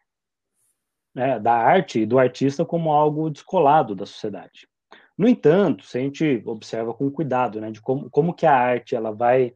[1.15, 4.69] né, da arte e do artista como algo descolado da sociedade.
[5.17, 8.97] No entanto, se a gente observa com cuidado, né, de como, como que a arte
[8.97, 9.55] ela vai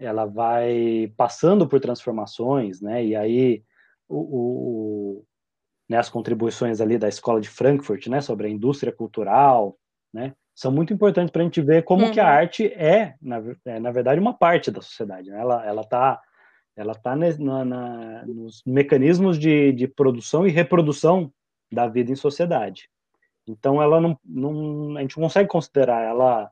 [0.00, 3.64] ela vai passando por transformações, né, e aí
[4.08, 5.24] o, o
[5.88, 9.76] né, as contribuições ali da escola de Frankfurt, né, sobre a indústria cultural,
[10.12, 12.12] né, são muito importantes para a gente ver como uhum.
[12.12, 12.30] que a uhum.
[12.30, 15.30] arte é na, é, na verdade, uma parte da sociedade.
[15.30, 15.40] Né?
[15.40, 16.20] Ela ela está
[16.76, 21.32] ela tá na, na, nos mecanismos de, de produção e reprodução
[21.72, 22.88] da vida em sociedade.
[23.48, 26.50] Então, ela não, não a gente não consegue considerar ela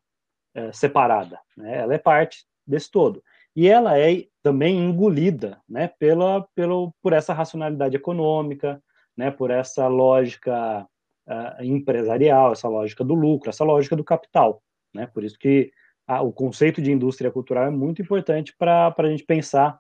[0.55, 1.39] é, separada.
[1.57, 1.79] Né?
[1.79, 3.23] Ela é parte desse todo.
[3.55, 8.83] E ela é também engolida né, pela, pelo, por essa racionalidade econômica,
[9.17, 10.87] né, por essa lógica
[11.27, 14.63] uh, empresarial, essa lógica do lucro, essa lógica do capital.
[14.95, 15.07] Né?
[15.07, 15.73] Por isso que
[16.07, 19.79] a, o conceito de indústria cultural é muito importante para a gente pensar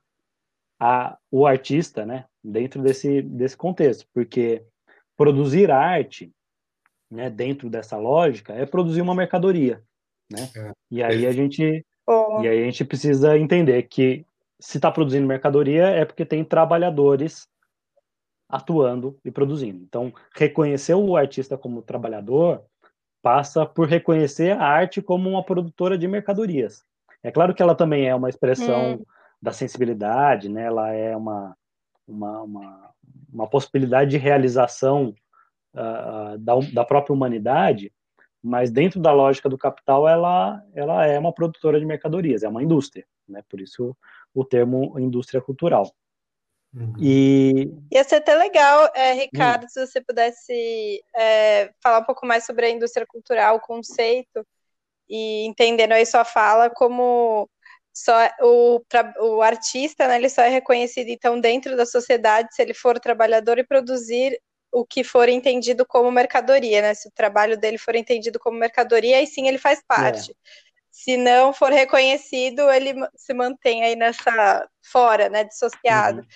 [0.80, 4.64] a, o artista, né, dentro desse, desse contexto, porque
[5.16, 6.32] produzir arte,
[7.10, 9.82] né, dentro dessa lógica, é produzir uma mercadoria,
[10.30, 10.48] né?
[10.56, 10.72] É.
[10.90, 12.42] E aí a gente oh.
[12.42, 14.24] e aí a gente precisa entender que
[14.58, 17.48] se está produzindo mercadoria é porque tem trabalhadores
[18.48, 19.82] atuando e produzindo.
[19.82, 22.62] Então, reconhecer o artista como trabalhador
[23.22, 26.84] passa por reconhecer a arte como uma produtora de mercadorias.
[27.22, 29.04] É claro que ela também é uma expressão hum
[29.40, 30.64] da sensibilidade, né?
[30.64, 31.56] Ela é uma,
[32.06, 32.90] uma, uma,
[33.32, 35.14] uma possibilidade de realização
[35.76, 37.92] uh, da, da própria humanidade,
[38.42, 42.62] mas dentro da lógica do capital, ela, ela é uma produtora de mercadorias, é uma
[42.62, 43.42] indústria, né?
[43.48, 43.96] Por isso
[44.34, 45.90] o termo indústria cultural.
[46.74, 46.94] Uhum.
[47.00, 47.72] E...
[47.90, 49.68] Ia ser até legal, é, Ricardo, uhum.
[49.68, 54.46] se você pudesse é, falar um pouco mais sobre a indústria cultural, o conceito,
[55.08, 57.48] e entendendo aí sua fala como
[57.94, 58.12] só
[58.42, 58.82] o,
[59.20, 63.58] o artista, né, ele só é reconhecido então dentro da sociedade se ele for trabalhador
[63.58, 64.38] e produzir
[64.78, 66.92] o que for entendido como mercadoria, né?
[66.92, 70.32] Se o trabalho dele for entendido como mercadoria, aí sim ele faz parte.
[70.32, 70.34] É.
[70.90, 76.20] Se não for reconhecido, ele se mantém aí nessa fora, né, dissociado.
[76.20, 76.26] Uhum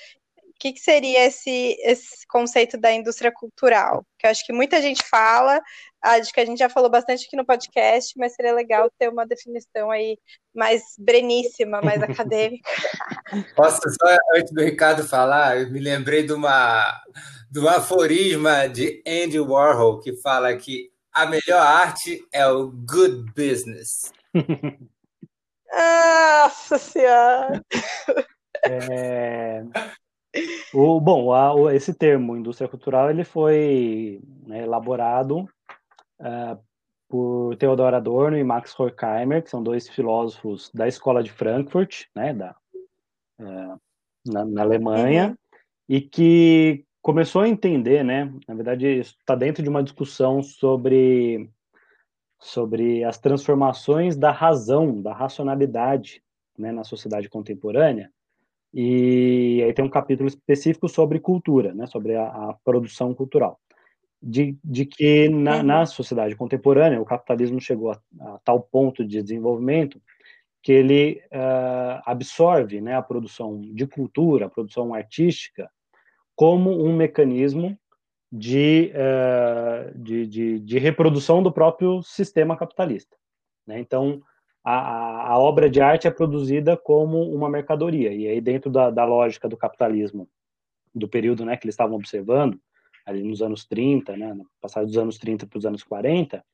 [0.61, 4.05] que, que seria esse, esse conceito da indústria cultural?
[4.19, 5.59] Que eu acho que muita gente fala,
[6.03, 9.27] acho que a gente já falou bastante aqui no podcast, mas seria legal ter uma
[9.27, 10.19] definição aí
[10.55, 12.71] mais breníssima, mais acadêmica.
[13.57, 17.03] Posso só, antes do Ricardo falar, eu me lembrei de uma
[17.51, 24.13] do aforisma de Andy Warhol, que fala que a melhor arte é o good business.
[25.73, 27.65] Nossa Senhora!
[28.67, 29.63] É,
[30.75, 35.49] o, bom, a, o, esse termo, indústria cultural, ele foi né, elaborado
[36.21, 36.59] uh,
[37.09, 42.33] por Theodor Adorno e Max Horkheimer, que são dois filósofos da escola de Frankfurt, né,
[42.33, 42.55] da,
[43.41, 43.81] uh,
[44.25, 45.37] na, na, Alemanha, uhum.
[45.89, 48.33] e que começou a entender, né?
[48.47, 51.51] Na verdade, está dentro de uma discussão sobre
[52.43, 56.23] sobre as transformações da razão, da racionalidade,
[56.59, 58.11] né, na sociedade contemporânea.
[58.73, 63.59] E aí tem um capítulo específico sobre cultura, né, sobre a, a produção cultural.
[64.23, 65.63] De, de que na, uhum.
[65.63, 70.01] na, sociedade contemporânea o capitalismo chegou a, a, tal ponto de desenvolvimento
[70.63, 75.71] que ele uh, absorve né, a produção de cultura, a produção artística,
[76.37, 77.79] como um mecanismo
[78.31, 83.17] de, uh, de, de, de, reprodução do próprio sistema capitalista.
[83.67, 83.81] Né?
[83.81, 84.23] Então,
[84.63, 89.05] a, a, obra de arte é produzida como uma mercadoria, e aí dentro da, da
[89.05, 90.29] lógica do capitalismo,
[90.95, 92.61] do período né, que eles estavam observando,
[93.07, 96.45] ali nos anos 30, né, passado dos anos 30 para os anos 40,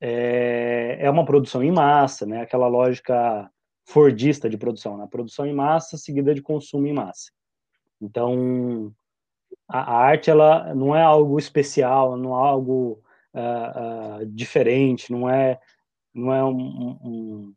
[0.00, 3.50] é, é uma produção em massa, né, aquela lógica
[3.84, 7.32] fordista de produção, né, produção em massa seguida de consumo em massa.
[8.00, 8.92] Então,
[9.68, 13.02] a, arte ela não é algo especial, não é algo
[13.34, 15.58] uh, uh, diferente, não é
[16.20, 17.54] não é um, um,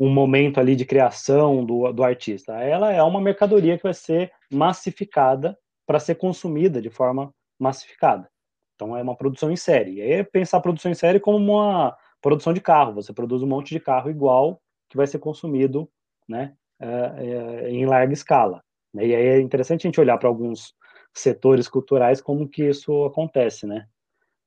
[0.00, 2.54] um, momento ali de criação do, do artista.
[2.54, 8.28] Ela é uma mercadoria que vai ser massificada para ser consumida de forma massificada.
[8.74, 9.94] Então é uma produção em série.
[9.94, 12.94] E aí é pensar a produção em série como uma produção de carro.
[12.94, 15.90] Você produz um monte de carro igual que vai ser consumido,
[16.28, 18.62] né, uh, em larga escala.
[18.94, 20.74] E aí é interessante a gente olhar para alguns
[21.14, 23.86] setores culturais como que isso acontece, né?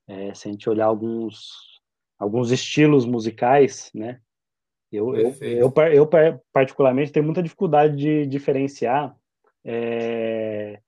[0.08, 1.71] É, se a gente olhar alguns
[2.22, 4.20] alguns estilos musicais, né?
[4.92, 6.10] Eu, eu, eu, eu,
[6.54, 9.16] particularmente tenho muita dificuldade de diferenciar
[9.66, 10.80] é,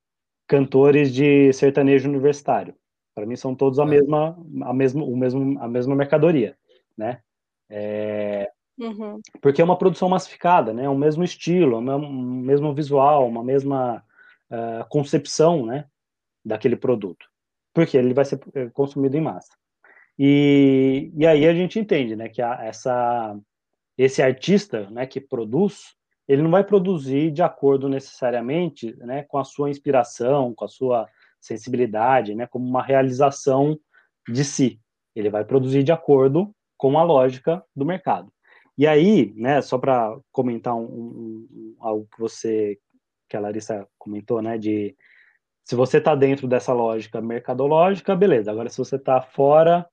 [0.46, 2.74] cantores de sertanejo universitário.
[3.14, 3.86] Para mim são todos a é.
[3.86, 6.56] mesma a mesma o mesmo a mesma mercadoria,
[6.96, 7.20] né?
[7.68, 9.20] É, uhum.
[9.40, 10.88] Porque é uma produção massificada, né?
[10.88, 14.04] O mesmo estilo, o mesmo visual, uma mesma
[14.50, 15.86] uh, concepção né,
[16.44, 17.26] daquele produto,
[17.72, 19.50] porque ele vai ser eh, consumido em massa.
[20.18, 23.36] E, e aí a gente entende né, que a, essa,
[23.98, 25.94] esse artista né, que produz,
[26.28, 31.08] ele não vai produzir de acordo necessariamente né, com a sua inspiração, com a sua
[31.40, 33.78] sensibilidade, né, como uma realização
[34.28, 34.80] de si.
[35.14, 38.32] Ele vai produzir de acordo com a lógica do mercado.
[38.76, 42.78] E aí, né, só para comentar um, um, algo que você
[43.28, 44.96] que a Larissa comentou, né, de
[45.64, 48.50] se você está dentro dessa lógica mercadológica, beleza.
[48.50, 49.88] Agora, se você está fora,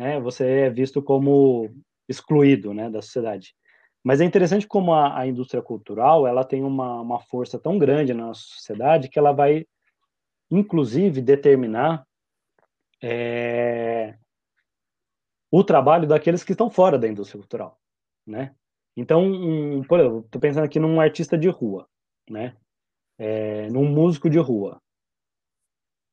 [0.00, 1.70] né, você é visto como
[2.08, 3.54] excluído, né, da sociedade.
[4.02, 8.14] Mas é interessante como a, a indústria cultural, ela tem uma, uma força tão grande
[8.14, 9.66] na nossa sociedade que ela vai,
[10.50, 12.06] inclusive, determinar
[13.02, 14.16] é,
[15.50, 17.78] o trabalho daqueles que estão fora da indústria cultural,
[18.26, 18.54] né?
[18.96, 21.86] Então, um, por exemplo, estou pensando aqui num artista de rua,
[22.28, 22.56] né?
[23.18, 24.80] É, num músico de rua.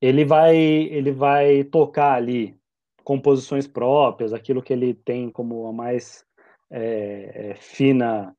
[0.02, 2.60] Ele vai, ele vai tocar ali
[3.08, 6.26] composições próprias, aquilo que ele tem como a mais
[6.70, 8.36] é, é, fina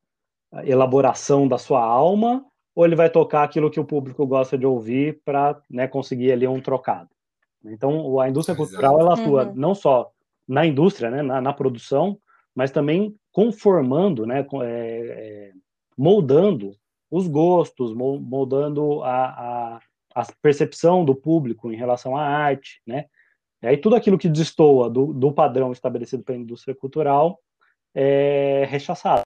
[0.62, 2.44] elaboração da sua alma,
[2.74, 6.46] ou ele vai tocar aquilo que o público gosta de ouvir para né, conseguir ali
[6.46, 7.08] um trocado.
[7.64, 9.54] Então, a indústria cultural ela atua uhum.
[9.54, 10.10] não só
[10.46, 12.18] na indústria, né, na, na, produção,
[12.54, 15.52] mas também conformando, né, é, é,
[15.96, 16.76] moldando
[17.10, 19.80] os gostos, moldando a, a,
[20.14, 23.06] a, percepção do público em relação à arte, né?
[23.62, 27.40] E aí tudo aquilo que destoa do, do padrão estabelecido pela indústria cultural
[27.94, 29.22] é rechaçado.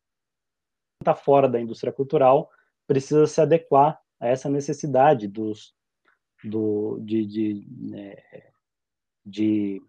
[1.01, 2.51] Está fora da indústria cultural
[2.87, 5.75] precisa se adequar a essa necessidade dos,
[6.45, 8.17] do, de, de, né,
[9.25, 9.83] de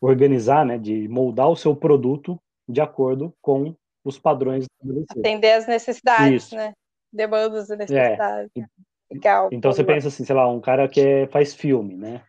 [0.00, 5.18] organizar, né, de moldar o seu produto de acordo com os padrões estabelecidos.
[5.18, 6.56] Atender as necessidades, Isso.
[6.56, 6.72] né?
[7.12, 8.50] demandas e necessidades.
[8.56, 8.64] É.
[9.10, 9.48] Legal.
[9.50, 12.22] Então você pensa assim, sei lá, um cara que é, faz filme, né?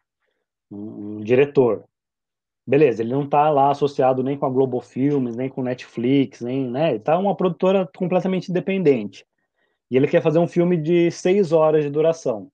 [0.71, 1.83] Um, um, diretor.
[2.65, 6.69] Beleza, ele não está lá associado nem com a Globo Filmes, nem com Netflix, nem,
[6.69, 6.91] né?
[6.91, 9.25] Ele tá uma produtora completamente independente.
[9.89, 12.51] E ele quer fazer um filme de seis horas de duração.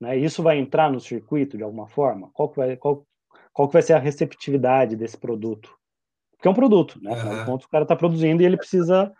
[0.00, 0.16] Né?
[0.18, 2.28] Isso vai entrar no circuito de alguma forma?
[2.32, 3.06] Qual que vai, qual,
[3.52, 5.70] qual que vai ser a receptividade desse produto?
[6.32, 7.12] Porque é um produto, né?
[7.12, 7.40] Afinal uhum.
[7.40, 9.12] de contas, o cara está produzindo e ele precisa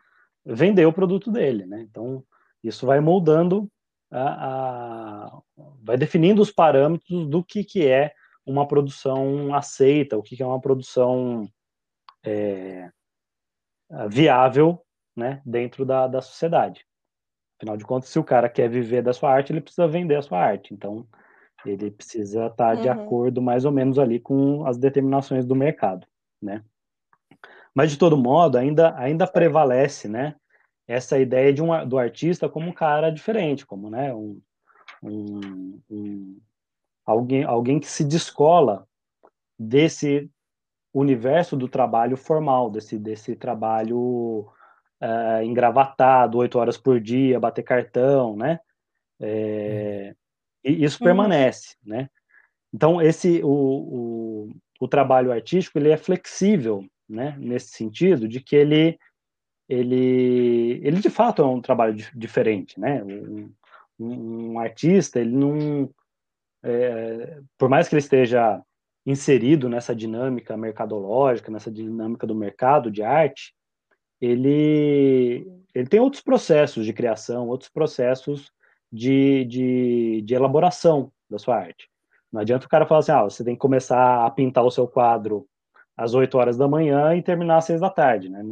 [0.45, 1.87] vender o produto dele, né?
[1.89, 2.23] Então,
[2.63, 3.71] isso vai moldando,
[4.11, 5.43] a, a,
[5.83, 8.13] vai definindo os parâmetros do que, que é
[8.45, 11.49] uma produção aceita, o que, que é uma produção
[12.25, 12.91] é,
[14.09, 14.81] viável
[15.17, 16.87] né, dentro da, da sociedade.
[17.59, 20.23] Afinal de contas, se o cara quer viver da sua arte, ele precisa vender a
[20.23, 20.75] sua arte.
[20.75, 21.07] Então,
[21.65, 22.83] ele precisa estar uhum.
[22.83, 26.07] de acordo mais ou menos ali com as determinações do mercado,
[26.41, 26.63] né?
[27.75, 30.35] Mas, de todo modo, ainda, ainda prevalece né,
[30.87, 34.41] essa ideia de um, do artista como um cara diferente, como né, um,
[35.03, 36.41] um, um,
[37.05, 38.87] alguém, alguém que se descola
[39.59, 40.31] desse
[40.93, 44.49] universo do trabalho formal, desse, desse trabalho
[45.03, 48.61] uh, engravatado, oito horas por dia, bater cartão, né?
[49.21, 50.15] É,
[50.65, 51.07] e isso uhum.
[51.07, 52.09] permanece, né?
[52.73, 57.37] Então, esse, o, o, o, trabalho artístico, ele é flexível, né?
[57.39, 58.99] Nesse sentido, de que ele,
[59.69, 63.03] ele, ele de fato é um trabalho diferente, né?
[63.03, 63.53] Um,
[63.99, 65.91] um artista, ele não...
[66.63, 68.63] É, por mais que ele esteja
[69.05, 73.55] inserido nessa dinâmica mercadológica, nessa dinâmica do mercado de arte,
[74.21, 78.51] ele, ele tem outros processos de criação, outros processos
[78.93, 81.89] de, de, de elaboração da sua arte.
[82.33, 84.89] Não adianta o cara falar assim, ah, você tem que começar a pintar o seu
[84.89, 85.47] quadro
[85.97, 88.43] às 8 horas da manhã e terminar às 6 da tarde, né?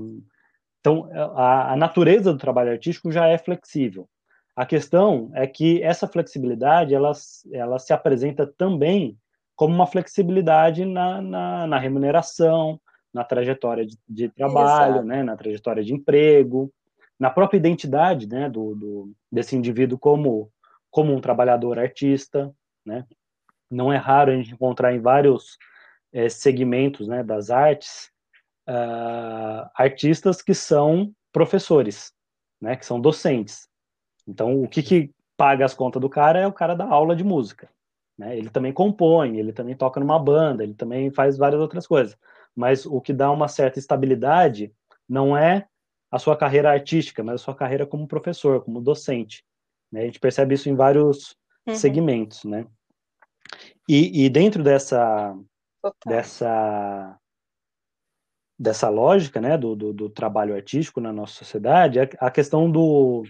[0.85, 4.07] Então, a, a natureza do trabalho artístico já é flexível.
[4.55, 7.11] A questão é que essa flexibilidade, ela,
[7.51, 9.18] ela se apresenta também
[9.57, 12.78] como uma flexibilidade na, na, na remuneração,
[13.14, 16.70] na trajetória de, de trabalho, né, na trajetória de emprego,
[17.18, 20.51] na própria identidade né, do, do, desse indivíduo como,
[20.91, 22.55] como um trabalhador artista.
[22.85, 23.07] Né?
[23.70, 25.57] Não é raro a gente encontrar em vários
[26.12, 28.12] é, segmentos né, das artes
[28.69, 32.12] uh, artistas que são professores,
[32.61, 33.69] né, que são docentes.
[34.27, 37.25] Então, o que, que paga as contas do cara é o cara da aula de
[37.25, 37.69] música.
[38.17, 38.37] Né?
[38.39, 42.17] Ele também compõe, ele também toca numa banda, ele também faz várias outras coisas.
[42.55, 44.73] Mas o que dá uma certa estabilidade
[45.09, 45.67] não é
[46.11, 49.45] a sua carreira artística, mas a sua carreira como professor, como docente.
[49.91, 50.03] Né?
[50.03, 51.37] A gente percebe isso em vários
[51.67, 51.75] uhum.
[51.75, 52.67] segmentos, né?
[53.89, 55.37] E, e dentro dessa
[56.07, 57.19] dessa
[58.59, 63.25] dessa lógica, né, do, do, do, trabalho artístico na nossa sociedade, a questão do,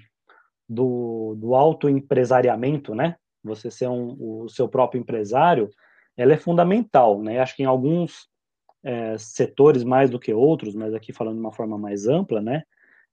[0.69, 5.71] do, do autoempresariamento, né, você ser um, o seu próprio empresário,
[6.17, 7.41] ela é fundamental, né?
[7.41, 8.29] Acho que em alguns
[8.83, 12.63] é, setores mais do que outros, mas aqui falando de uma forma mais ampla, né?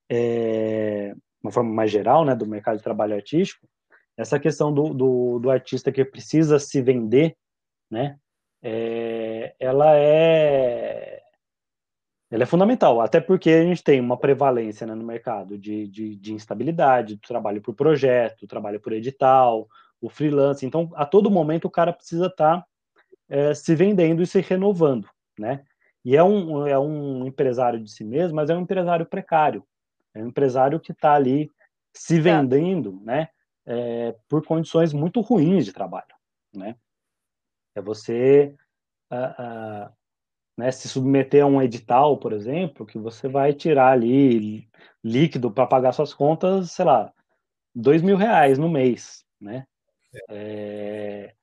[0.09, 2.35] É, uma forma mais geral, né?
[2.35, 3.67] Do mercado de trabalho artístico,
[4.17, 7.35] essa questão do, do, do artista que precisa se vender,
[7.89, 8.17] né?
[8.63, 11.20] É, ela é
[12.31, 16.15] ela é fundamental, até porque a gente tem uma prevalência né, no mercado de, de,
[16.15, 19.67] de instabilidade, do trabalho por projeto, trabalho por edital,
[19.99, 20.65] o freelance.
[20.65, 22.65] Então, a todo momento o cara precisa estar tá,
[23.27, 25.65] é, se vendendo e se renovando, né?
[26.05, 29.63] E é um, é um empresário de si mesmo, mas é um empresário precário.
[30.13, 31.51] É um empresário que está ali
[31.93, 33.27] se vendendo, né?
[33.65, 36.15] É, por condições muito ruins de trabalho,
[36.55, 36.77] né?
[37.75, 38.55] É você
[39.11, 39.93] uh, uh,
[40.57, 44.67] né, se submeter a um edital, por exemplo, que você vai tirar ali
[45.03, 47.11] líquido para pagar suas contas, sei lá,
[47.73, 49.65] dois mil reais no mês, né?
[50.29, 51.33] É,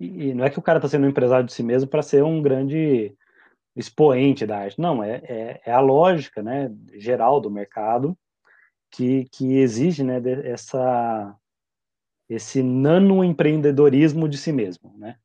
[0.00, 2.22] e, não é que o cara está sendo um empresário de si mesmo para ser
[2.22, 3.16] um grande
[3.74, 4.80] expoente da arte.
[4.80, 8.16] Não, é, é, é, a lógica né, geral do mercado
[8.90, 11.36] que, que exige né, essa,
[12.28, 14.96] esse nano-empreendedorismo de si mesmo.
[14.96, 15.18] Né?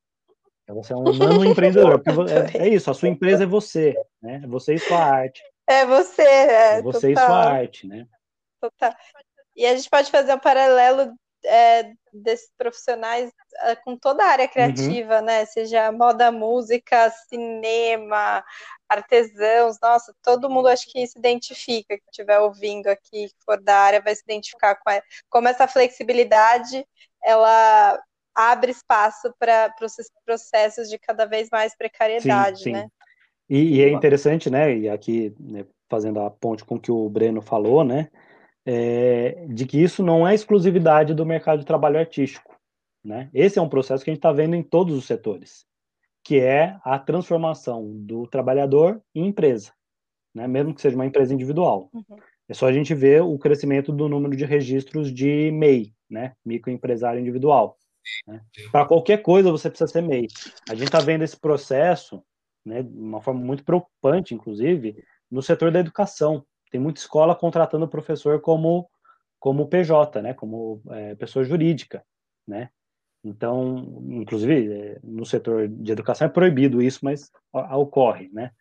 [0.67, 2.01] Você é um nano-empreendedor.
[2.29, 3.95] é, é, isso, a sua empresa é você.
[4.21, 4.41] Né?
[4.43, 5.43] É você e sua arte.
[5.67, 6.77] É você, é.
[6.77, 7.23] é você total.
[7.23, 8.07] e sua arte, né?
[8.61, 8.95] Total.
[9.55, 11.13] E a gente pode fazer um paralelo
[11.45, 13.31] é, desses profissionais
[13.63, 15.25] é, com toda a área criativa, uhum.
[15.25, 15.45] né?
[15.45, 18.43] Seja moda, música, cinema,
[18.87, 23.75] artesãos, nossa, todo mundo acho que se identifica, que estiver ouvindo aqui, que for da
[23.75, 26.85] área, vai se identificar com a, como essa flexibilidade
[27.23, 27.99] ela
[28.35, 32.71] abre espaço para os processos de cada vez mais precariedade, sim, sim.
[32.71, 32.87] né?
[33.49, 34.75] E, e, é interessante, né?
[34.75, 38.09] E aqui né, fazendo a ponte com o que o Breno falou, né?
[38.65, 42.57] é, de que isso não é exclusividade do mercado de trabalho artístico.
[43.03, 43.29] Né?
[43.33, 45.65] Esse é um processo que a gente está vendo em todos os setores,
[46.23, 49.73] que é a transformação do trabalhador em empresa,
[50.33, 50.47] né?
[50.47, 51.89] mesmo que seja uma empresa individual.
[51.93, 52.17] Uhum.
[52.47, 56.33] É só a gente ver o crescimento do número de registros de MEI, né?
[56.45, 57.77] microempresário individual.
[58.27, 58.41] Né?
[58.71, 60.27] Para qualquer coisa você precisa ser MEI.
[60.69, 62.23] A gente está vendo esse processo,
[62.65, 67.87] né, de uma forma muito preocupante, inclusive, no setor da educação tem muita escola contratando
[67.87, 68.89] professor como
[69.39, 72.03] como PJ, né, como é, pessoa jurídica,
[72.47, 72.69] né.
[73.23, 78.51] Então, inclusive é, no setor de educação é proibido isso, mas ocorre, né.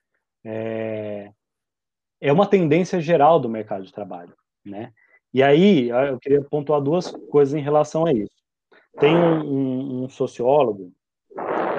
[0.45, 1.33] É,
[2.21, 4.35] é uma tendência geral do mercado de trabalho,
[4.65, 4.93] né.
[5.33, 8.42] E aí eu queria pontuar duas coisas em relação a isso.
[8.99, 10.93] Tem um, um, sociólogo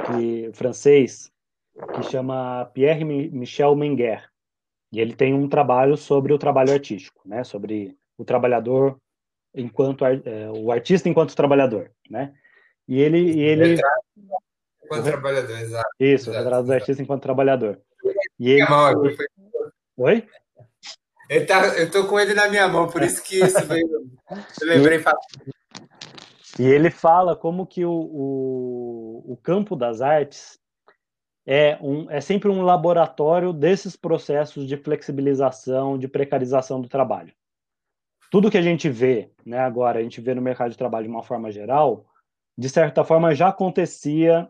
[0.08, 1.32] que, francês
[1.96, 4.30] que chama Pierre Michel Menguer,
[4.92, 7.44] e ele tem um trabalho sobre o trabalho artístico, né?
[7.44, 8.98] Sobre o trabalhador
[9.54, 10.20] enquanto é,
[10.52, 12.34] o artista enquanto trabalhador, né?
[12.88, 14.06] E ele e ele retrato
[14.84, 15.90] enquanto trabalhador, exato.
[16.00, 17.80] Isso, exato, o retrato do artista enquanto trabalhador.
[18.40, 18.66] E ele
[19.98, 20.28] Oi?
[21.30, 23.88] Ele tá, eu tô com ele na minha mão, por isso que isso veio.
[24.62, 25.04] Eu lembrei E
[26.60, 30.60] ele fala como que o, o, o campo das artes
[31.46, 37.34] é, um, é sempre um laboratório desses processos de flexibilização, de precarização do trabalho.
[38.30, 41.12] Tudo que a gente vê né, agora, a gente vê no mercado de trabalho de
[41.12, 42.06] uma forma geral,
[42.58, 44.50] de certa forma já acontecia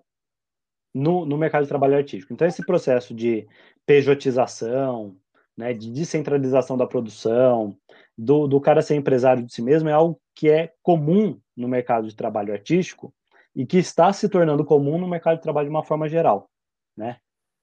[0.93, 2.33] no, no mercado de trabalho artístico.
[2.33, 3.47] Então, esse processo de
[3.85, 5.17] pejotização,
[5.57, 7.77] né, de descentralização da produção,
[8.17, 12.07] do, do cara ser empresário de si mesmo, é algo que é comum no mercado
[12.07, 13.13] de trabalho artístico
[13.55, 16.49] e que está se tornando comum no mercado de trabalho de uma forma geral
[16.95, 17.17] né?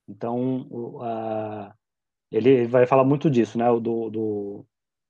[0.08, 0.66] Então,
[2.30, 3.66] ele vai falar muito disso, né?
[3.80, 4.66] Do, do,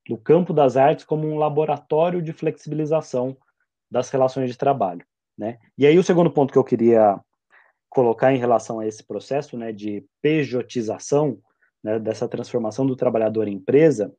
[0.07, 3.37] do campo das artes como um laboratório de flexibilização
[3.91, 5.05] das relações de trabalho,
[5.37, 5.59] né?
[5.77, 7.19] E aí o segundo ponto que eu queria
[7.89, 11.41] colocar em relação a esse processo, né, de pejotização,
[11.83, 14.15] né, dessa transformação do trabalhador em empresa,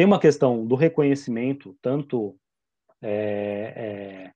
[0.00, 2.34] tem uma questão do reconhecimento, tanto
[3.02, 4.32] é, é,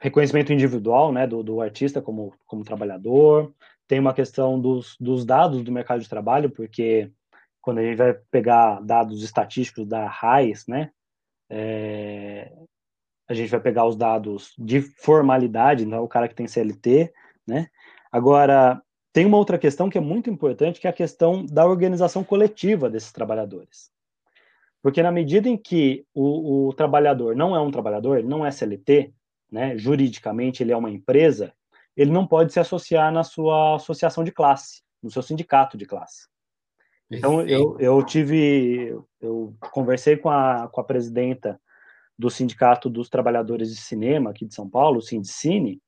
[0.00, 3.52] reconhecimento individual né, do, do artista como, como trabalhador,
[3.86, 7.12] tem uma questão dos, dos dados do mercado de trabalho, porque
[7.60, 10.90] quando a gente vai pegar dados estatísticos da RAIS, né,
[11.50, 12.50] é,
[13.28, 17.12] a gente vai pegar os dados de formalidade, não é o cara que tem CLT,
[17.46, 17.68] né?
[18.10, 22.24] Agora, tem uma outra questão que é muito importante, que é a questão da organização
[22.24, 23.92] coletiva desses trabalhadores.
[24.84, 28.50] Porque na medida em que o, o trabalhador não é um trabalhador, ele não é
[28.50, 29.14] CLT,
[29.50, 31.54] né, juridicamente ele é uma empresa,
[31.96, 36.28] ele não pode se associar na sua associação de classe, no seu sindicato de classe.
[37.10, 41.58] Então, eu, eu tive, eu conversei com a, com a presidenta
[42.18, 45.80] do Sindicato dos Trabalhadores de Cinema aqui de São Paulo, o Sindicine,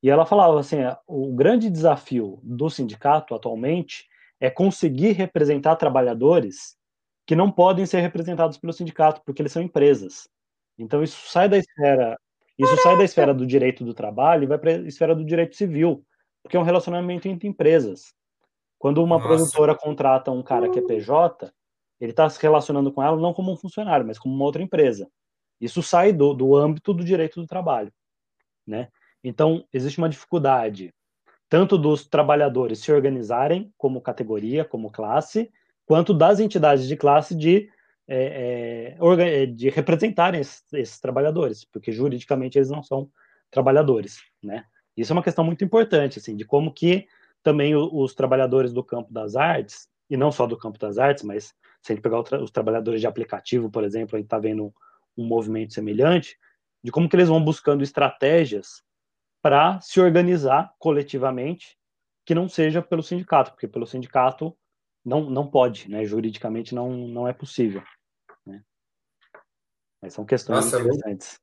[0.00, 4.06] e ela falava assim, o grande desafio do sindicato atualmente
[4.38, 6.78] é conseguir representar trabalhadores
[7.30, 10.28] que não podem ser representados pelo sindicato, porque eles são empresas.
[10.76, 12.18] Então, isso sai da esfera
[12.58, 15.54] isso sai da esfera do direito do trabalho e vai para a esfera do direito
[15.54, 16.04] civil,
[16.42, 18.12] porque é um relacionamento entre empresas.
[18.80, 19.28] Quando uma Nossa.
[19.28, 21.52] produtora contrata um cara que é PJ,
[22.00, 25.08] ele está se relacionando com ela não como um funcionário, mas como uma outra empresa.
[25.60, 27.92] Isso sai do, do âmbito do direito do trabalho,
[28.66, 28.88] né?
[29.22, 30.92] Então existe uma dificuldade
[31.48, 35.48] tanto dos trabalhadores se organizarem como categoria, como classe,
[35.90, 37.68] quanto das entidades de classe de
[38.06, 43.10] é, é, é, de representarem esses, esses, trabalhadores, porque juridicamente eles não são
[43.50, 44.64] trabalhadores, né?
[44.96, 47.08] Isso é uma questão muito importante, assim, de como que
[47.42, 51.46] também os, trabalhadores do campo das artes, e não só do campo das artes, mas
[51.82, 54.72] se a gente pegar os trabalhadores de aplicativo, por exemplo, a gente está vendo
[55.18, 56.38] um movimento semelhante,
[56.84, 58.80] de como que eles vão buscando estratégias
[59.42, 61.76] para se organizar coletivamente
[62.24, 64.56] que não seja pelo sindicato, porque pelo sindicato
[65.04, 66.04] não, não pode, né?
[66.04, 67.82] Juridicamente não, não é possível.
[70.02, 71.38] Mas são questões Nossa, interessantes.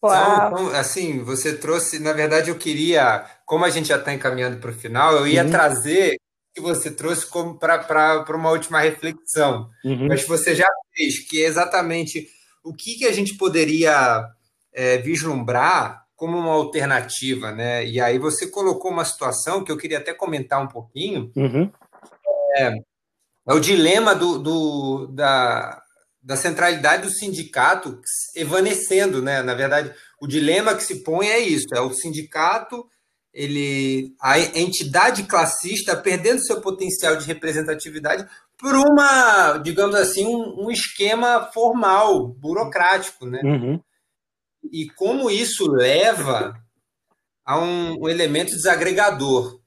[0.00, 4.70] São, assim, você trouxe, na verdade, eu queria, como a gente já está encaminhando para
[4.70, 5.50] o final, eu ia uhum.
[5.50, 9.68] trazer o que você trouxe como para uma última reflexão.
[9.84, 10.08] Uhum.
[10.08, 12.26] Mas você já fez, que é exatamente
[12.64, 14.26] o que, que a gente poderia
[14.72, 17.86] é, vislumbrar como uma alternativa, né?
[17.86, 21.30] E aí você colocou uma situação que eu queria até comentar um pouquinho.
[21.36, 21.70] Uhum.
[22.56, 22.68] É,
[23.48, 25.82] é, o dilema do, do, da,
[26.22, 28.00] da centralidade do sindicato
[28.36, 29.42] evanecendo, né?
[29.42, 32.86] Na verdade, o dilema que se põe é isso: é o sindicato,
[33.32, 38.26] ele, a entidade classista perdendo seu potencial de representatividade
[38.58, 43.40] por uma, digamos assim, um, um esquema formal, burocrático, né?
[43.42, 43.80] Uhum.
[44.70, 46.54] E como isso leva
[47.44, 49.60] a um, um elemento desagregador,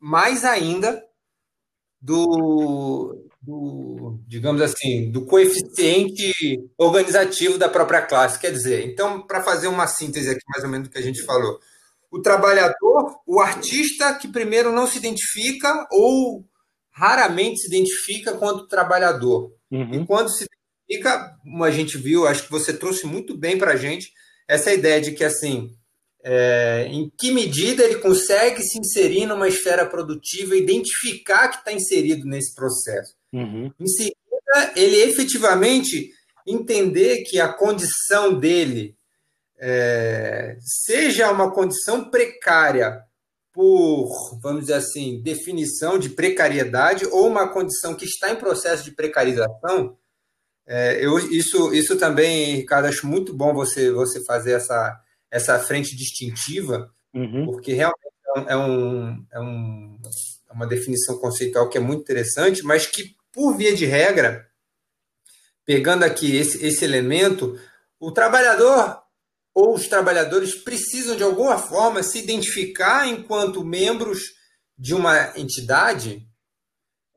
[0.00, 1.02] mais ainda
[2.00, 6.32] do, do, digamos assim, do coeficiente
[6.78, 8.38] organizativo da própria classe.
[8.38, 11.22] Quer dizer, então, para fazer uma síntese aqui, mais ou menos do que a gente
[11.24, 11.58] falou,
[12.10, 16.44] o trabalhador, o artista que primeiro não se identifica ou
[16.90, 19.52] raramente se identifica quanto trabalhador.
[19.70, 20.02] Uhum.
[20.02, 20.44] E quando se
[20.88, 24.12] identifica, como a gente viu, acho que você trouxe muito bem para a gente
[24.48, 25.70] essa ideia de que, assim,
[26.22, 32.26] é, em que medida ele consegue se inserir numa esfera produtiva, identificar que está inserido
[32.26, 33.14] nesse processo.
[33.32, 33.72] Uhum.
[33.78, 36.10] Em seguida, ele efetivamente
[36.46, 38.96] entender que a condição dele
[39.58, 43.00] é, seja uma condição precária
[43.52, 48.92] por, vamos dizer assim, definição de precariedade ou uma condição que está em processo de
[48.92, 49.98] precarização,
[50.72, 55.00] É, eu, isso, isso também, Ricardo, acho muito bom você, você fazer essa,
[55.30, 57.46] essa frente distintiva, uhum.
[57.46, 57.98] porque realmente
[58.48, 60.00] é, um, é, um,
[60.50, 64.48] é uma definição conceitual que é muito interessante, mas que, por via de regra,
[65.64, 67.58] pegando aqui esse, esse elemento,
[67.98, 69.00] o trabalhador
[69.54, 74.20] ou os trabalhadores precisam, de alguma forma, se identificar enquanto membros
[74.78, 76.26] de uma entidade.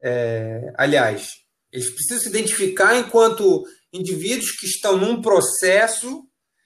[0.01, 1.31] É, aliás,
[1.71, 6.23] eles precisam se identificar enquanto indivíduos que estão num processo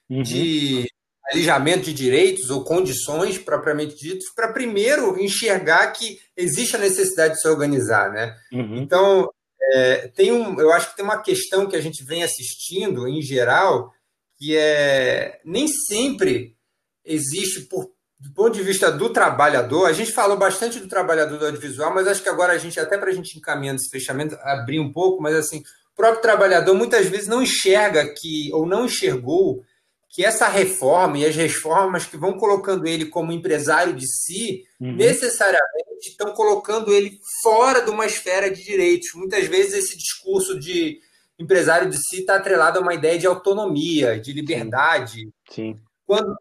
[0.10, 0.24] uhum.
[0.24, 0.88] de
[1.32, 7.42] alijamento de direitos ou condições propriamente ditos, para primeiro enxergar que existe a necessidade de
[7.42, 8.36] se organizar, né?
[8.52, 8.78] Uhum.
[8.78, 9.30] Então,
[9.74, 13.22] é, tem um, eu acho que tem uma questão que a gente vem assistindo em
[13.22, 13.92] geral,
[14.38, 16.56] que é nem sempre
[17.04, 21.46] existe por do ponto de vista do trabalhador, a gente falou bastante do trabalhador do
[21.46, 24.80] audiovisual, mas acho que agora a gente, até para a gente encaminhando esse fechamento, abrir
[24.80, 29.64] um pouco, mas assim, o próprio trabalhador muitas vezes não enxerga que, ou não enxergou
[30.10, 34.96] que essa reforma e as reformas que vão colocando ele como empresário de si, uhum.
[34.96, 39.10] necessariamente estão colocando ele fora de uma esfera de direitos.
[39.16, 41.00] Muitas vezes esse discurso de
[41.38, 45.30] empresário de si está atrelado a uma ideia de autonomia, de liberdade.
[45.50, 45.80] Sim.
[46.06, 46.36] Quando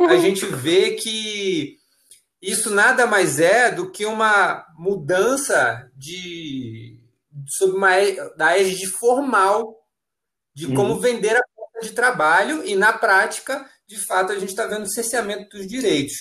[0.00, 1.78] a gente vê que
[2.40, 7.00] isso nada mais é do que uma mudança de
[7.46, 7.90] sob uma
[8.36, 9.74] da égide formal
[10.54, 11.00] de como uhum.
[11.00, 11.42] vender a
[11.80, 16.14] de trabalho e, na prática, de fato, a gente está vendo cerceamento dos direitos.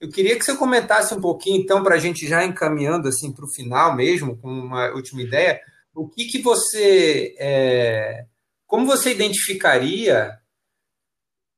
[0.00, 3.44] Eu queria que você comentasse um pouquinho, então, para a gente já encaminhando assim para
[3.44, 5.60] o final mesmo, com uma última ideia,
[5.94, 7.34] o que, que você.
[7.38, 8.24] É,
[8.66, 10.36] como você identificaria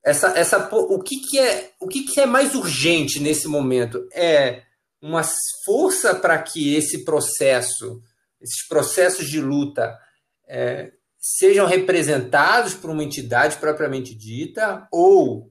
[0.04, 4.06] essa, essa, o que, que é o que, que é mais urgente nesse momento?
[4.12, 4.62] É
[5.00, 5.22] uma
[5.64, 8.02] força para que esse processo,
[8.40, 9.98] esses processos de luta,
[10.46, 10.92] é,
[11.26, 15.50] sejam representados por uma entidade propriamente dita ou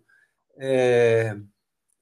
[0.55, 1.35] é,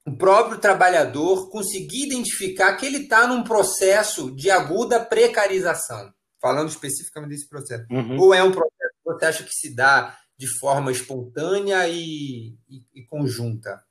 [0.06, 7.30] o próprio trabalhador conseguir identificar que ele está num processo de aguda precarização, falando especificamente
[7.30, 7.86] desse processo.
[7.90, 8.20] Uhum.
[8.20, 12.84] Ou é um processo que você acha que se dá de forma espontânea e, e,
[12.94, 13.82] e conjunta?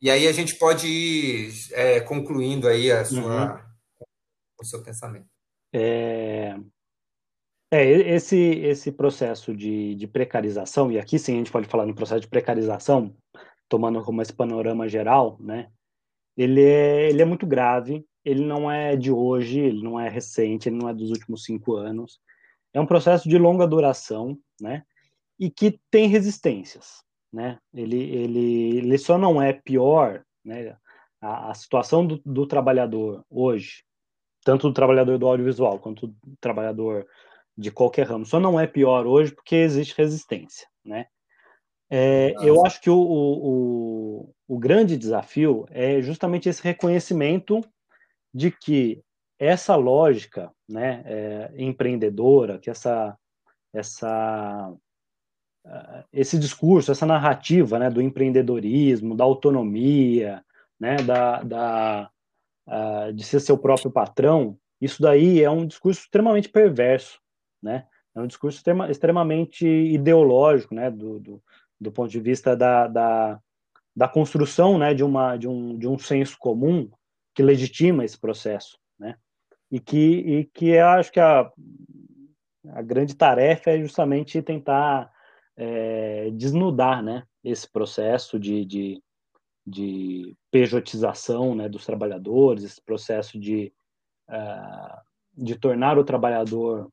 [0.00, 3.60] E aí a gente pode ir é, concluindo aí a sua, uhum.
[4.60, 5.28] o seu pensamento.
[5.74, 6.54] É,
[7.70, 11.94] é, esse, esse processo de, de precarização, e aqui sim a gente pode falar no
[11.94, 13.14] processo de precarização,
[13.68, 15.70] tomando como esse panorama geral, né?
[16.36, 20.68] Ele é, ele é muito grave, ele não é de hoje, ele não é recente,
[20.68, 22.20] ele não é dos últimos cinco anos.
[22.72, 24.82] É um processo de longa duração, né?
[25.38, 27.02] E que tem resistências,
[27.32, 27.58] né?
[27.72, 30.76] Ele, ele, ele só não é pior, né?
[31.20, 33.84] A, a situação do, do trabalhador hoje,
[34.44, 37.06] tanto do trabalhador do audiovisual quanto do trabalhador
[37.60, 38.24] de qualquer ramo.
[38.24, 41.06] Só não é pior hoje porque existe resistência, né?
[41.92, 47.60] É, eu acho que o, o, o, grande desafio é justamente esse reconhecimento
[48.32, 49.02] de que
[49.36, 53.18] essa lógica né, é, empreendedora, que essa,
[53.74, 54.72] essa,
[56.12, 60.44] esse discurso, essa narrativa né, do empreendedorismo, da autonomia,
[60.78, 62.10] né, da, da,
[63.12, 67.19] de ser seu próprio patrão, isso daí é um discurso extremamente perverso,
[67.62, 67.86] né?
[68.14, 70.90] É um discurso extrema, extremamente ideológico, né?
[70.90, 71.42] Do, do,
[71.80, 73.40] do, ponto de vista da, da,
[73.94, 74.94] da construção, né?
[74.94, 76.90] De, uma, de, um, de um senso comum
[77.34, 79.16] que legitima esse processo, né?
[79.70, 81.50] E que, e que eu acho que a,
[82.70, 85.10] a grande tarefa é justamente tentar
[85.56, 87.24] é, desnudar, né?
[87.44, 89.02] Esse processo de, de,
[89.66, 93.72] de pejotização né, dos trabalhadores, esse processo de,
[94.28, 95.00] uh,
[95.32, 96.90] de tornar o trabalhador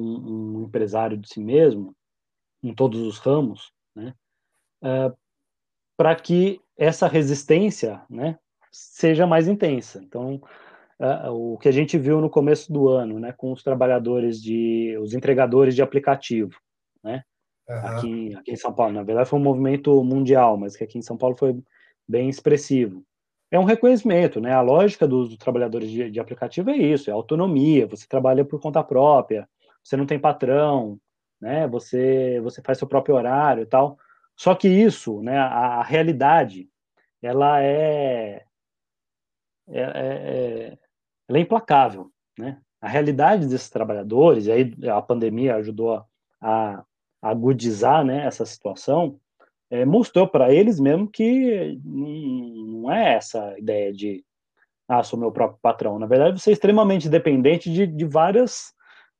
[0.00, 1.94] um, um empresário de si mesmo,
[2.62, 4.14] em todos os ramos, né,
[4.82, 5.16] uh,
[5.96, 8.38] para que essa resistência né,
[8.70, 10.00] seja mais intensa.
[10.02, 10.40] Então,
[11.00, 14.96] uh, o que a gente viu no começo do ano, né, com os trabalhadores de,
[15.00, 16.56] os entregadores de aplicativo,
[17.02, 17.22] né,
[17.68, 17.76] uhum.
[17.76, 21.02] aqui, aqui em São Paulo, na verdade foi um movimento mundial, mas que aqui em
[21.02, 21.60] São Paulo foi
[22.08, 23.04] bem expressivo.
[23.50, 24.52] É um reconhecimento, né?
[24.52, 28.84] A lógica dos trabalhadores de, de aplicativo é isso, é autonomia, você trabalha por conta
[28.84, 29.48] própria,
[29.82, 30.98] você não tem patrão,
[31.40, 31.66] né?
[31.68, 33.98] Você você faz seu próprio horário e tal.
[34.36, 35.38] Só que isso, né?
[35.38, 36.68] A, a realidade,
[37.22, 38.44] ela é,
[39.68, 40.78] é, é,
[41.28, 42.60] ela é implacável, né?
[42.80, 46.04] A realidade desses trabalhadores, e aí a pandemia ajudou a,
[46.40, 46.84] a
[47.22, 48.26] agudizar, né?
[48.26, 49.18] Essa situação.
[49.70, 54.24] É, mostrou para eles mesmo que não é essa ideia de
[54.88, 55.98] ah, sou meu próprio patrão.
[55.98, 58.72] Na verdade, você é extremamente dependente de, de várias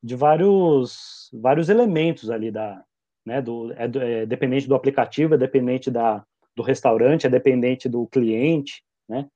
[0.02, 2.84] de vários vários, elementos ali da,
[3.24, 6.24] né, do, é, é dependente do aplicativo, é dependente da,
[6.56, 9.28] do restaurante, é dependente do cliente, né?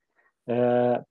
[0.47, 1.03] É,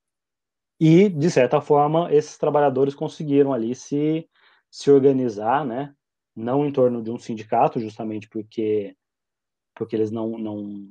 [0.80, 4.28] e, de certa forma, esses trabalhadores conseguiram ali se,
[4.68, 5.94] se organizar, né?
[6.34, 8.96] Não em torno de um sindicato, justamente porque,
[9.76, 10.90] porque eles não, não,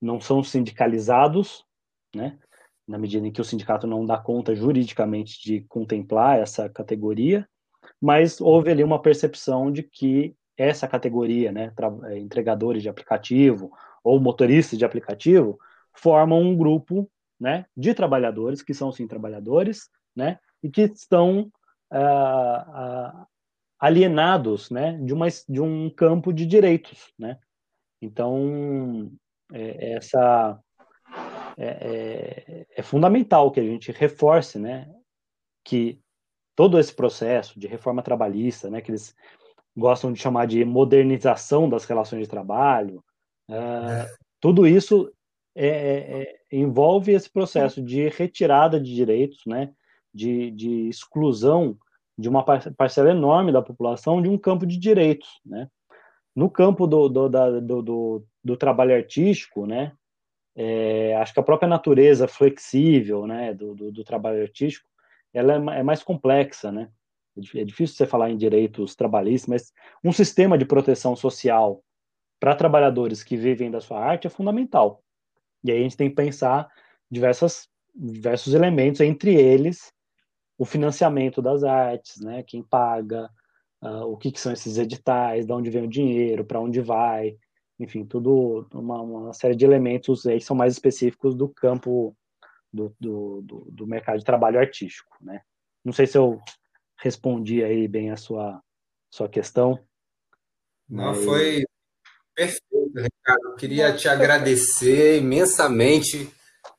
[0.00, 1.64] não são sindicalizados,
[2.14, 2.38] né?
[2.86, 7.48] Na medida em que o sindicato não dá conta juridicamente de contemplar essa categoria,
[8.04, 11.72] mas houve ali uma percepção de que essa categoria, né,
[12.04, 13.72] é, entregadores de aplicativo
[14.04, 15.58] ou motoristas de aplicativo,
[15.90, 21.50] formam um grupo, né, de trabalhadores que são sim trabalhadores, né, e que estão
[21.90, 23.26] ah, ah,
[23.78, 27.38] alienados, né, de uma de um campo de direitos, né.
[28.02, 29.10] Então
[29.50, 30.60] é, essa
[31.56, 34.94] é, é, é fundamental que a gente reforce, né,
[35.64, 36.03] que
[36.56, 39.14] todo esse processo de reforma trabalhista, né, que eles
[39.76, 43.02] gostam de chamar de modernização das relações de trabalho,
[43.50, 44.06] uh,
[44.40, 45.12] tudo isso
[45.54, 49.72] é, é, é, envolve esse processo de retirada de direitos, né,
[50.12, 51.76] de, de exclusão
[52.16, 55.68] de uma parcela enorme da população de um campo de direitos, né.
[56.36, 59.92] No campo do, do, da, do, do, do trabalho artístico, né,
[60.56, 64.88] é, acho que a própria natureza flexível, né, do, do, do trabalho artístico,
[65.34, 66.88] ela é, é mais complexa, né?
[67.56, 69.72] É difícil você falar em direitos trabalhistas, mas
[70.04, 71.82] um sistema de proteção social
[72.38, 75.02] para trabalhadores que vivem da sua arte é fundamental.
[75.64, 76.68] E aí a gente tem que pensar
[77.10, 79.92] diversas, diversos elementos, entre eles
[80.56, 82.44] o financiamento das artes, né?
[82.44, 83.28] Quem paga,
[83.82, 87.36] uh, o que, que, são esses editais, de onde vem o dinheiro, para onde vai,
[87.78, 92.16] enfim, tudo uma, uma, série de elementos aí que são mais específicos do campo
[92.74, 95.40] do, do, do, do mercado de trabalho artístico, né?
[95.84, 96.40] Não sei se eu
[96.98, 98.60] respondi aí bem a sua,
[99.10, 99.78] sua questão.
[100.88, 101.24] Não, mas...
[101.24, 101.64] foi
[102.34, 103.44] perfeito, Ricardo.
[103.44, 106.28] Eu queria te agradecer imensamente.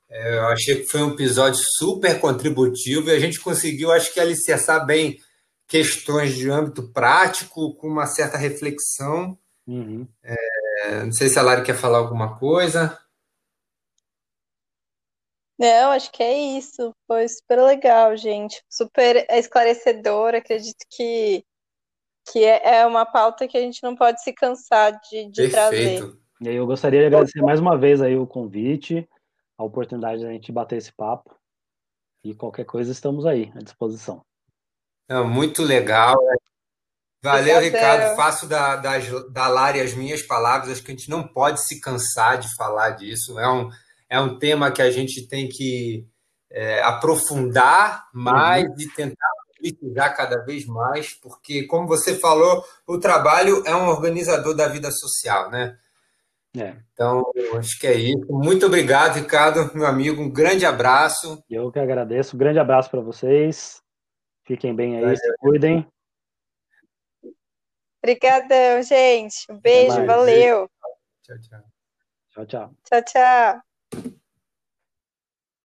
[0.10, 4.20] É, eu achei que foi um episódio super contributivo e a gente conseguiu, acho que,
[4.20, 5.18] alicerçar bem
[5.68, 9.38] questões de âmbito prático, com uma certa reflexão.
[9.66, 10.08] Uhum.
[10.24, 13.00] É, não sei se a Lari quer falar alguma coisa.
[15.58, 16.94] Não, acho que é isso.
[17.08, 18.62] Foi super legal, gente.
[18.70, 20.36] Super esclarecedor.
[20.36, 21.44] Acredito que,
[22.32, 26.14] que é, é uma pauta que a gente não pode se cansar de, de trazer.
[26.42, 29.08] E aí eu gostaria de agradecer mais uma vez aí o convite,
[29.58, 31.34] a oportunidade de a gente bater esse papo.
[32.24, 34.26] E qualquer coisa, estamos aí à disposição.
[35.08, 36.18] É, muito legal.
[37.24, 38.16] Valeu, Ricardo.
[38.16, 38.94] Faço da, da,
[39.32, 40.70] da Lari as minhas palavras.
[40.70, 43.40] Acho que a gente não pode se cansar de falar disso.
[43.40, 43.70] É um
[44.16, 46.08] é um tema que a gente tem que
[46.50, 48.76] é, aprofundar mais uhum.
[48.80, 54.56] e tentar precisar cada vez mais, porque, como você falou, o trabalho é um organizador
[54.56, 55.78] da vida social, né?
[56.58, 56.76] É.
[56.94, 57.24] Então,
[57.58, 58.26] acho que é isso.
[58.30, 60.22] Muito obrigado, Ricardo, meu amigo.
[60.22, 61.44] Um grande abraço.
[61.50, 62.36] Eu que agradeço.
[62.36, 63.82] Um grande abraço para vocês.
[64.46, 65.18] Fiquem bem aí, Valeu.
[65.18, 65.88] se cuidem.
[68.02, 69.46] Obrigadão, gente.
[69.50, 70.70] Um beijo, valeu.
[71.24, 71.64] Tchau, tchau.
[72.30, 72.76] Tchau, tchau.
[72.86, 73.65] Tchau, tchau.
[73.94, 74.25] you.